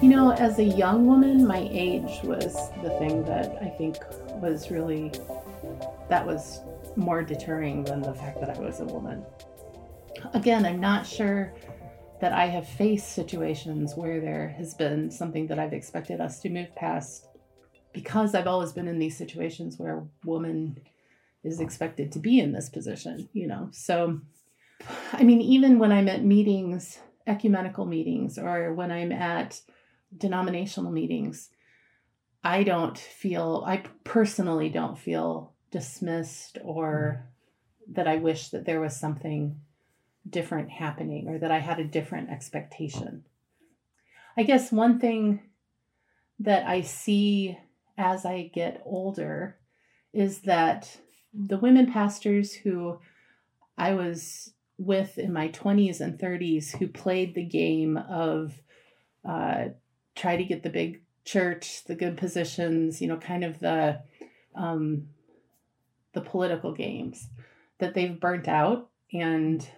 You 0.00 0.10
know, 0.10 0.30
as 0.32 0.60
a 0.60 0.64
young 0.64 1.06
woman, 1.06 1.44
my 1.44 1.68
age 1.72 2.22
was 2.22 2.54
the 2.82 2.90
thing 2.98 3.24
that 3.24 3.58
I 3.60 3.68
think 3.70 3.96
was 4.40 4.70
really 4.70 5.10
that 6.08 6.24
was 6.24 6.60
more 6.94 7.22
deterring 7.22 7.82
than 7.82 8.00
the 8.00 8.14
fact 8.14 8.40
that 8.40 8.50
I 8.50 8.60
was 8.60 8.78
a 8.78 8.84
woman. 8.84 9.24
Again, 10.34 10.64
I'm 10.64 10.80
not 10.80 11.04
sure 11.04 11.52
that 12.20 12.32
I 12.32 12.46
have 12.46 12.68
faced 12.68 13.12
situations 13.12 13.94
where 13.96 14.20
there 14.20 14.54
has 14.56 14.72
been 14.72 15.10
something 15.10 15.48
that 15.48 15.58
I've 15.58 15.72
expected 15.72 16.20
us 16.20 16.38
to 16.40 16.48
move 16.48 16.74
past 16.76 17.25
because 17.96 18.34
I've 18.34 18.46
always 18.46 18.72
been 18.72 18.88
in 18.88 18.98
these 18.98 19.16
situations 19.16 19.78
where 19.78 19.96
a 20.00 20.06
woman 20.22 20.78
is 21.42 21.60
expected 21.60 22.12
to 22.12 22.18
be 22.18 22.38
in 22.38 22.52
this 22.52 22.68
position, 22.68 23.26
you 23.32 23.46
know. 23.46 23.70
So, 23.72 24.20
I 25.14 25.22
mean, 25.22 25.40
even 25.40 25.78
when 25.78 25.92
I'm 25.92 26.06
at 26.06 26.22
meetings, 26.22 26.98
ecumenical 27.26 27.86
meetings, 27.86 28.38
or 28.38 28.74
when 28.74 28.92
I'm 28.92 29.12
at 29.12 29.62
denominational 30.14 30.92
meetings, 30.92 31.48
I 32.44 32.64
don't 32.64 32.98
feel, 32.98 33.64
I 33.66 33.78
personally 34.04 34.68
don't 34.68 34.98
feel 34.98 35.54
dismissed 35.70 36.58
or 36.62 37.24
mm-hmm. 37.88 37.94
that 37.94 38.06
I 38.06 38.16
wish 38.16 38.50
that 38.50 38.66
there 38.66 38.80
was 38.80 38.94
something 38.94 39.58
different 40.28 40.68
happening 40.68 41.28
or 41.28 41.38
that 41.38 41.50
I 41.50 41.60
had 41.60 41.80
a 41.80 41.84
different 41.84 42.28
expectation. 42.28 43.24
I 44.36 44.42
guess 44.42 44.70
one 44.70 45.00
thing 45.00 45.40
that 46.40 46.66
I 46.66 46.82
see 46.82 47.56
as 47.98 48.24
I 48.24 48.50
get 48.54 48.82
older 48.84 49.56
is 50.12 50.40
that 50.40 50.96
the 51.32 51.58
women 51.58 51.92
pastors 51.92 52.52
who 52.52 52.98
I 53.76 53.94
was 53.94 54.52
with 54.78 55.18
in 55.18 55.32
my 55.32 55.48
20s 55.48 56.00
and 56.00 56.18
30s 56.18 56.76
who 56.76 56.88
played 56.88 57.34
the 57.34 57.44
game 57.44 57.96
of 57.96 58.54
uh, 59.26 59.66
try 60.14 60.36
to 60.36 60.44
get 60.44 60.62
the 60.62 60.70
big 60.70 61.02
church, 61.24 61.84
the 61.84 61.94
good 61.94 62.16
positions, 62.16 63.00
you 63.00 63.08
know, 63.08 63.16
kind 63.16 63.44
of 63.44 63.58
the 63.58 64.00
um, 64.54 65.08
the 66.14 66.20
political 66.22 66.72
games 66.72 67.28
that 67.78 67.92
they've 67.92 68.18
burnt 68.18 68.48
out 68.48 68.88
and 69.12 69.68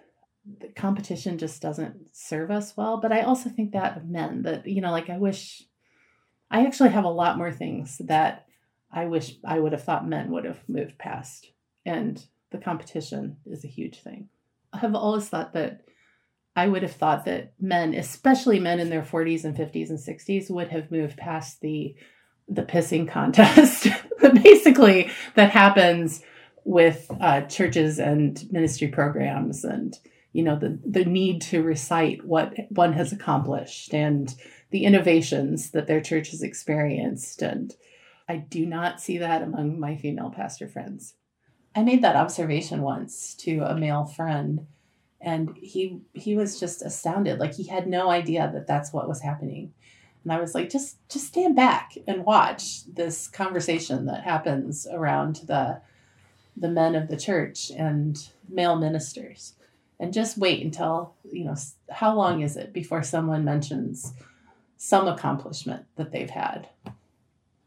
the 0.61 0.69
competition 0.69 1.37
just 1.37 1.61
doesn't 1.61 2.15
serve 2.17 2.51
us 2.51 2.77
well. 2.77 2.99
But 2.99 3.13
I 3.13 3.23
also 3.23 3.51
think 3.51 3.73
that 3.73 3.97
of 3.97 4.07
men 4.07 4.43
that, 4.43 4.67
you 4.67 4.81
know, 4.81 4.93
like 4.93 5.11
I 5.11 5.19
wish 5.19 5.65
I 6.51 6.65
actually 6.67 6.91
have 6.91 7.05
a 7.05 7.11
lot 7.11 7.39
more 7.39 7.53
things 7.53 7.99
that 8.05 8.47
I 8.91 9.07
wish 9.07 9.37
I 9.45 9.59
would 9.59 9.73
have 9.73 9.85
thought 9.85 10.09
men 10.09 10.31
would 10.31 10.45
have 10.45 10.61
moved 10.69 10.99
past. 10.99 11.51
And 11.85 12.25
the 12.51 12.59
competition 12.59 13.37
is 13.47 13.65
a 13.65 13.69
huge 13.69 14.01
thing. 14.01 14.29
I 14.73 14.79
have 14.79 14.95
always 14.95 15.29
thought 15.29 15.53
that 15.53 15.83
I 16.57 16.67
would 16.67 16.83
have 16.83 16.93
thought 16.93 17.25
that 17.27 17.53
men, 17.61 17.95
especially 17.95 18.59
men 18.59 18.81
in 18.81 18.91
their 18.91 19.03
40s 19.03 19.45
and 19.45 19.57
50s 19.57 19.91
and 19.91 19.99
60s, 19.99 20.51
would 20.51 20.69
have 20.69 20.91
moved 20.91 21.17
past 21.17 21.61
the 21.61 21.95
the 22.51 22.63
pissing 22.63 23.07
contest, 23.07 23.85
that 24.21 24.43
basically 24.43 25.11
that 25.35 25.51
happens 25.51 26.23
with 26.65 27.11
uh, 27.21 27.43
churches 27.43 27.99
and 27.99 28.43
ministry 28.51 28.89
programs, 28.89 29.65
and 29.65 29.95
you 30.33 30.43
know 30.43 30.59
the 30.59 30.79
the 30.85 31.05
need 31.05 31.41
to 31.43 31.63
recite 31.63 32.25
what 32.25 32.55
one 32.71 32.93
has 32.93 33.13
accomplished 33.13 33.95
and 33.95 34.35
the 34.71 34.85
innovations 34.85 35.71
that 35.71 35.87
their 35.87 36.01
church 36.01 36.31
has 36.31 36.43
experienced. 36.43 37.43
And 37.43 37.75
I 38.29 38.37
do 38.37 38.67
not 38.67 39.01
see 39.01 39.19
that 39.19 39.43
among 39.43 39.81
my 39.81 39.97
female 39.97 40.31
pastor 40.31 40.69
friends. 40.69 41.15
I 41.75 41.83
made 41.83 42.03
that 42.03 42.17
observation 42.17 42.83
once 42.83 43.35
to 43.37 43.61
a 43.61 43.77
male 43.77 44.05
friend 44.05 44.67
and 45.21 45.57
he 45.57 46.01
he 46.15 46.37
was 46.37 46.61
just 46.61 46.83
astounded 46.83 47.39
like 47.39 47.55
he 47.55 47.67
had 47.67 47.87
no 47.87 48.11
idea 48.11 48.51
that 48.53 48.67
that's 48.67 48.93
what 48.93 49.09
was 49.09 49.21
happening 49.21 49.73
and 50.23 50.33
i 50.33 50.41
was 50.41 50.55
like 50.55 50.71
just 50.71 50.97
just 51.09 51.27
stand 51.27 51.57
back 51.57 51.95
and 52.07 52.25
watch 52.25 52.85
this 52.95 53.27
conversation 53.27 54.07
that 54.07 54.23
happens 54.23 54.87
around 54.93 55.41
the 55.47 55.81
the 56.57 56.69
men 56.69 56.95
of 56.95 57.09
the 57.09 57.17
church 57.17 57.71
and 57.77 58.31
male 58.49 58.77
ministers 58.77 59.55
and 60.01 60.13
just 60.13 60.39
wait 60.39 60.65
until 60.65 61.15
you 61.31 61.45
know 61.45 61.57
how 61.91 62.15
long 62.15 62.43
is 62.43 62.57
it 62.57 62.73
before 62.73 63.03
someone 63.03 63.45
mentions 63.45 64.15
some 64.79 65.09
accomplishment 65.09 65.85
that 65.97 66.13
they've 66.13 66.31
had. 66.31 66.69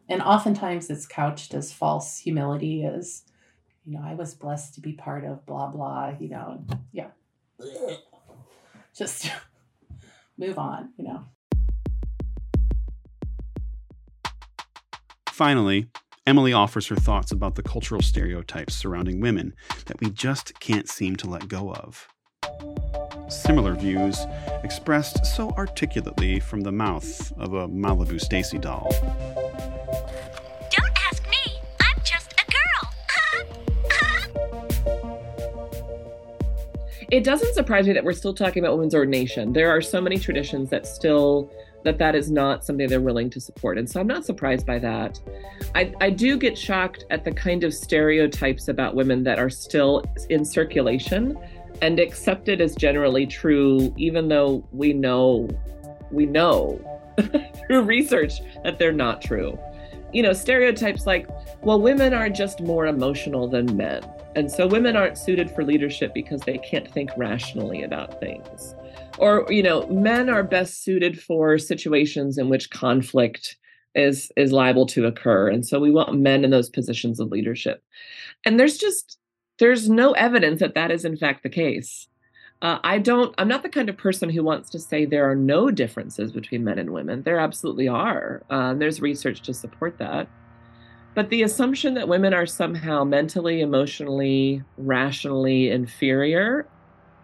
And 0.08 0.22
oftentimes 0.22 0.89
it's 0.89 1.06
couched 1.06 1.54
as 1.54 1.72
false 1.72 2.17
humility, 2.17 2.86
as 2.86 3.24
you 3.86 3.94
know, 3.94 4.04
I 4.04 4.15
was 4.15 4.34
blessed 4.34 4.74
to 4.76 4.82
be 4.82 4.94
part 4.94 5.26
of 5.26 5.46
blah, 5.46 5.67
blah, 5.67 6.13
you 6.20 6.30
know, 6.30 6.63
yeah. 6.91 7.10
Just 8.96 9.32
move 10.38 10.58
on, 10.58 10.91
you 10.98 11.06
know. 11.06 11.26
Finally, 15.30 15.88
Emily 16.28 16.54
offers 16.54 16.88
her 16.88 16.96
thoughts 16.96 17.32
about 17.32 17.56
the 17.56 17.63
cultural 17.63 18.02
stereotypes 18.02 18.76
surrounding 18.76 19.20
women 19.20 19.54
that 19.88 20.00
we 20.00 20.10
just 20.12 20.60
can't 20.60 20.88
seem 20.88 21.15
to 21.17 21.30
let 21.30 21.48
go 21.48 21.74
of. 21.74 22.08
Similar 23.32 23.76
views 23.76 24.26
expressed 24.63 25.26
so 25.26 25.52
articulately 25.52 26.39
from 26.39 26.62
the 26.62 26.72
mouth 26.72 27.32
of 27.39 27.54
a 27.54 27.67
Malibu 27.67 28.20
Stacy 28.20 28.58
doll. 28.58 28.91
Don't 30.70 30.91
ask 31.08 31.24
me. 31.30 31.62
I'm 31.80 32.02
just 32.04 32.34
a 32.34 32.46
girl. 32.52 32.94
It 37.10 37.24
doesn't 37.26 37.54
surprise 37.54 37.88
me 37.88 37.94
that 37.94 38.04
we're 38.04 38.13
still 38.13 38.34
talking 38.34 38.63
about 38.63 38.76
women's 38.76 38.96
ordination. 38.96 39.52
There 39.54 39.70
are 39.70 39.82
so 39.82 40.00
many 40.00 40.17
traditions 40.17 40.70
that 40.70 40.86
still 40.88 41.50
that 41.84 41.98
that 41.98 42.15
is 42.15 42.30
not 42.30 42.63
something 42.63 42.88
they're 42.88 43.02
willing 43.02 43.30
to 43.32 43.39
support. 43.39 43.78
And 43.78 43.89
so 43.89 44.00
I'm 44.00 44.08
not 44.08 44.26
surprised 44.26 44.65
by 44.65 44.80
that. 44.80 45.20
I, 45.74 45.94
I 46.00 46.10
do 46.10 46.38
get 46.38 46.58
shocked 46.58 47.06
at 47.10 47.24
the 47.24 47.32
kind 47.32 47.63
of 47.63 47.74
stereotypes 47.74 48.67
about 48.67 48.96
women 48.96 49.24
that 49.24 49.39
are 49.39 49.50
still 49.50 50.04
in 50.30 50.46
circulation 50.46 51.38
and 51.82 52.00
accepted 52.00 52.62
as 52.62 52.76
generally 52.76 53.26
true, 53.26 53.94
even 53.98 54.28
though 54.28 54.67
we 54.72 54.94
know 54.94 55.50
we 56.12 56.26
know 56.26 56.80
through 57.67 57.84
research 57.84 58.34
that 58.63 58.78
they're 58.78 58.91
not 58.91 59.22
true. 59.22 59.58
You 60.13 60.24
know, 60.24 60.34
stereotypes 60.34 61.08
like, 61.08 61.28
well, 61.62 61.80
women 61.80 62.13
are 62.13 62.30
just 62.30 62.60
more 62.60 62.88
emotional 62.88 63.48
than 63.48 63.78
men. 63.78 64.04
And 64.36 64.52
so 64.52 64.67
women 64.67 64.98
aren't 64.98 65.17
suited 65.17 65.50
for 65.52 65.63
leadership 65.63 66.13
because 66.13 66.41
they 66.41 66.58
can't 66.58 66.89
think 66.91 67.10
rationally 67.17 67.84
about 67.84 68.20
things 68.20 68.76
or 69.17 69.46
you 69.50 69.63
know 69.63 69.88
men 69.88 70.30
are 70.30 70.44
best 70.44 70.84
suited 70.84 71.20
for 71.20 71.58
situations 71.58 72.38
in 72.38 72.50
which 72.50 72.70
conflict 72.70 73.58
is 73.96 74.32
is 74.38 74.52
liable 74.52 74.86
to 74.86 75.06
occur 75.06 75.50
and 75.50 75.65
so 75.65 75.80
we 75.80 75.91
want 75.91 76.17
men 76.17 76.44
in 76.44 76.52
those 76.52 76.70
positions 76.70 77.20
of 77.20 77.32
leadership 77.32 77.84
and 78.46 78.60
there's 78.60 78.78
just 78.78 79.17
there's 79.62 79.89
no 79.89 80.12
evidence 80.12 80.60
that 80.60 80.76
that 80.76 80.91
is 80.91 81.06
in 81.06 81.15
fact 81.15 81.43
the 81.43 81.50
case 81.50 82.08
uh, 82.62 82.80
i 82.84 82.97
don't 82.97 83.34
i'm 83.38 83.47
not 83.47 83.63
the 83.63 83.69
kind 83.69 83.88
of 83.88 83.95
person 83.95 84.30
who 84.30 84.43
wants 84.43 84.69
to 84.69 84.80
say 84.80 85.06
there 85.06 85.30
are 85.30 85.36
no 85.36 85.71
differences 85.71 86.34
between 86.34 86.63
men 86.63 86.78
and 86.78 86.89
women 86.89 87.24
there 87.24 87.39
absolutely 87.39 87.88
are 87.88 88.43
uh, 88.50 88.74
there's 88.74 89.00
research 89.00 89.41
to 89.41 89.54
support 89.54 89.97
that 89.97 90.28
but 91.13 91.30
the 91.30 91.43
assumption 91.43 91.93
that 91.93 92.08
women 92.08 92.34
are 92.34 92.45
somehow 92.45 93.06
mentally 93.06 93.62
emotionally 93.62 94.62
rationally 94.78 95.69
inferior 95.69 96.67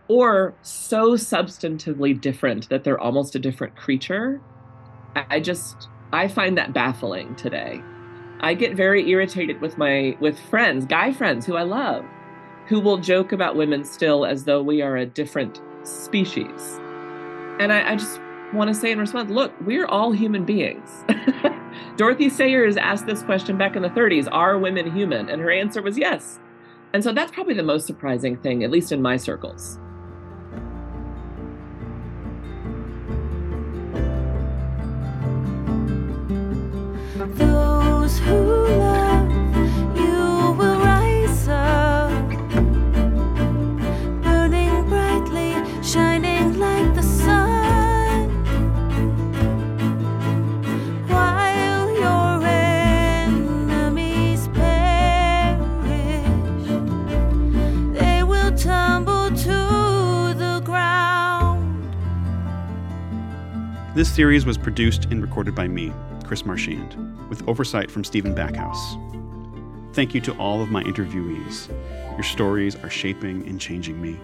or 0.08 0.54
so 0.62 1.14
substantively 1.14 2.20
different 2.20 2.70
that 2.70 2.84
they're 2.84 3.00
almost 3.00 3.36
a 3.36 3.40
different 3.40 3.76
creature. 3.76 4.42
I 5.16 5.40
just 5.40 5.90
I 6.14 6.28
find 6.28 6.58
that 6.58 6.74
baffling 6.74 7.36
today. 7.36 7.82
I 8.40 8.54
get 8.54 8.76
very 8.76 9.10
irritated 9.10 9.60
with 9.62 9.78
my 9.78 10.16
with 10.20 10.40
friends, 10.40 10.86
guy 10.86 11.12
friends 11.12 11.46
who 11.46 11.56
I 11.56 11.64
love, 11.64 12.06
who 12.68 12.80
will 12.80 12.98
joke 12.98 13.32
about 13.32 13.56
women 13.56 13.84
still 13.86 14.26
as 14.26 14.44
though 14.44 14.62
we 14.62 14.82
are 14.82 14.98
a 14.98 15.06
different 15.06 15.62
species. 15.84 16.80
And 17.60 17.72
I, 17.72 17.94
I 17.94 17.96
just 17.96 18.20
want 18.54 18.68
to 18.68 18.74
say 18.74 18.92
in 18.92 19.00
response, 19.00 19.32
look, 19.32 19.54
we're 19.62 19.86
all 19.86 20.12
human 20.12 20.44
beings. 20.44 21.06
Dorothy 21.96 22.30
Sayers 22.30 22.78
asked 22.78 23.06
this 23.06 23.24
question 23.24 23.58
back 23.58 23.76
in 23.76 23.82
the 23.82 23.90
30s, 23.90 24.28
are 24.32 24.58
women 24.58 24.92
human? 24.92 25.30
And 25.30 25.42
her 25.42 25.50
answer 25.50 25.82
was 25.82 25.98
yes. 25.98 26.40
And 26.94 27.04
so 27.04 27.14
that's 27.14 27.32
probably 27.32 27.54
the 27.54 27.64
most 27.64 27.88
surprising 27.88 28.38
thing, 28.38 28.64
at 28.64 28.72
least 28.72 28.92
in 28.92 29.02
my 29.02 29.18
circles. 29.18 29.80
Those 37.38 38.20
who 38.20 38.36
love 38.78 38.97
This 63.98 64.14
series 64.14 64.46
was 64.46 64.60
produced 64.60 65.06
and 65.06 65.24
recorded 65.24 65.56
by 65.56 65.68
me, 65.68 65.92
Chris 66.24 66.46
Marchand, 66.46 66.96
with 67.30 67.42
oversight 67.50 67.90
from 67.90 68.04
Stephen 68.04 68.36
Backhouse. 68.36 68.78
Thank 69.96 70.14
you 70.14 70.22
to 70.22 70.38
all 70.38 70.62
of 70.62 70.70
my 70.70 70.84
interviewees. 70.84 71.68
Your 72.12 72.22
stories 72.22 72.76
are 72.76 72.92
shaping 72.92 73.48
and 73.48 73.60
changing 73.60 74.00
me. 74.00 74.20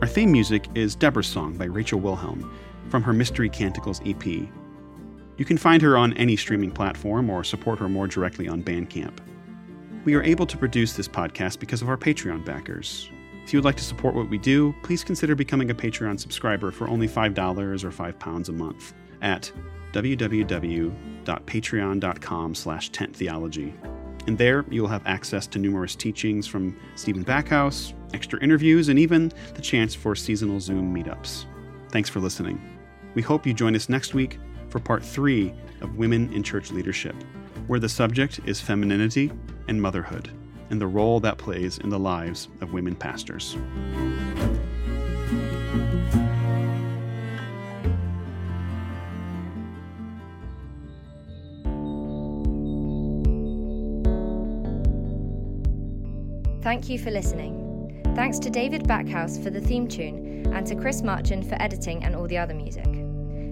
Our 0.00 0.06
theme 0.06 0.30
music 0.30 0.68
is 0.76 0.94
Deborah's 0.94 1.26
Song 1.26 1.56
by 1.56 1.64
Rachel 1.64 1.98
Wilhelm 1.98 2.48
from 2.90 3.02
her 3.02 3.12
Mystery 3.12 3.48
Canticles 3.48 4.00
EP. 4.06 4.24
You 4.24 5.44
can 5.44 5.58
find 5.58 5.82
her 5.82 5.98
on 5.98 6.12
any 6.12 6.36
streaming 6.36 6.70
platform 6.70 7.28
or 7.28 7.42
support 7.42 7.80
her 7.80 7.88
more 7.88 8.06
directly 8.06 8.46
on 8.46 8.62
Bandcamp. 8.62 9.18
We 10.04 10.14
are 10.14 10.22
able 10.22 10.46
to 10.46 10.56
produce 10.56 10.92
this 10.92 11.08
podcast 11.08 11.58
because 11.58 11.82
of 11.82 11.88
our 11.88 11.98
Patreon 11.98 12.44
backers. 12.44 13.10
If 13.50 13.54
you 13.54 13.58
would 13.58 13.64
like 13.64 13.78
to 13.78 13.82
support 13.82 14.14
what 14.14 14.30
we 14.30 14.38
do, 14.38 14.72
please 14.84 15.02
consider 15.02 15.34
becoming 15.34 15.70
a 15.70 15.74
Patreon 15.74 16.20
subscriber 16.20 16.70
for 16.70 16.86
only 16.86 17.08
$5 17.08 17.82
or 17.82 17.90
£5 17.90 18.48
a 18.48 18.52
month 18.52 18.94
at 19.22 19.50
www.patreon.com 19.92 22.54
slash 22.54 22.92
tenttheology. 22.92 23.74
And 24.28 24.38
there 24.38 24.64
you'll 24.70 24.86
have 24.86 25.04
access 25.04 25.48
to 25.48 25.58
numerous 25.58 25.96
teachings 25.96 26.46
from 26.46 26.78
Stephen 26.94 27.24
Backhouse, 27.24 27.92
extra 28.14 28.40
interviews, 28.40 28.88
and 28.88 29.00
even 29.00 29.32
the 29.54 29.62
chance 29.62 29.96
for 29.96 30.14
seasonal 30.14 30.60
Zoom 30.60 30.94
meetups. 30.94 31.46
Thanks 31.88 32.08
for 32.08 32.20
listening. 32.20 32.78
We 33.14 33.22
hope 33.22 33.48
you 33.48 33.52
join 33.52 33.74
us 33.74 33.88
next 33.88 34.14
week 34.14 34.38
for 34.68 34.78
part 34.78 35.04
three 35.04 35.52
of 35.80 35.96
Women 35.96 36.32
in 36.32 36.44
Church 36.44 36.70
Leadership, 36.70 37.16
where 37.66 37.80
the 37.80 37.88
subject 37.88 38.38
is 38.46 38.60
femininity 38.60 39.32
and 39.66 39.82
motherhood, 39.82 40.30
and 40.70 40.80
the 40.80 40.86
role 40.86 41.20
that 41.20 41.36
plays 41.36 41.78
in 41.78 41.90
the 41.90 41.98
lives 41.98 42.48
of 42.60 42.72
women 42.72 42.94
pastors. 42.94 43.56
Thank 56.62 56.88
you 56.88 56.98
for 56.98 57.10
listening. 57.10 58.02
Thanks 58.14 58.38
to 58.40 58.50
David 58.50 58.84
Backhouse 58.84 59.42
for 59.42 59.50
the 59.50 59.60
theme 59.60 59.88
tune 59.88 60.52
and 60.54 60.66
to 60.66 60.76
Chris 60.76 61.02
Marchand 61.02 61.48
for 61.48 61.60
editing 61.60 62.04
and 62.04 62.14
all 62.14 62.28
the 62.28 62.38
other 62.38 62.54
music. 62.54 62.86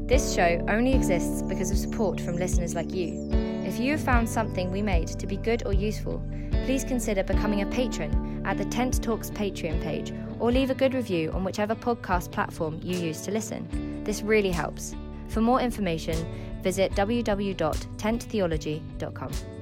This 0.07 0.35
show 0.35 0.65
only 0.69 0.95
exists 0.95 1.43
because 1.43 1.71
of 1.71 1.79
support 1.79 2.21
from 2.21 2.37
listeners 2.37 2.75
like 2.75 2.93
you. 2.93 3.48
If 3.69 3.79
you 3.79 3.93
have 3.93 4.01
found 4.01 4.27
something 4.27 4.73
we 4.73 4.81
made 4.81 5.09
to 5.09 5.27
be 5.27 5.37
good 5.37 5.67
or 5.67 5.75
useful, 5.75 6.23
please 6.65 6.85
consider 6.85 7.23
becoming 7.23 7.61
a 7.61 7.67
patron 7.67 8.41
at 8.47 8.57
the 8.57 8.65
Tent 8.65 9.03
Talks 9.03 9.29
Patreon 9.29 9.83
page 9.83 10.11
or 10.41 10.51
leave 10.51 10.71
a 10.71 10.75
good 10.75 10.95
review 10.95 11.31
on 11.33 11.45
whichever 11.45 11.75
podcast 11.75 12.33
platform 12.33 12.81
you 12.83 12.97
use 12.97 13.21
to 13.21 13.31
listen. 13.31 14.03
This 14.05 14.23
really 14.23 14.51
helps. 14.51 14.97
For 15.29 15.43
more 15.43 15.61
information, 15.61 16.17
visit 16.63 16.93
www.tenttheology.com. 16.93 19.58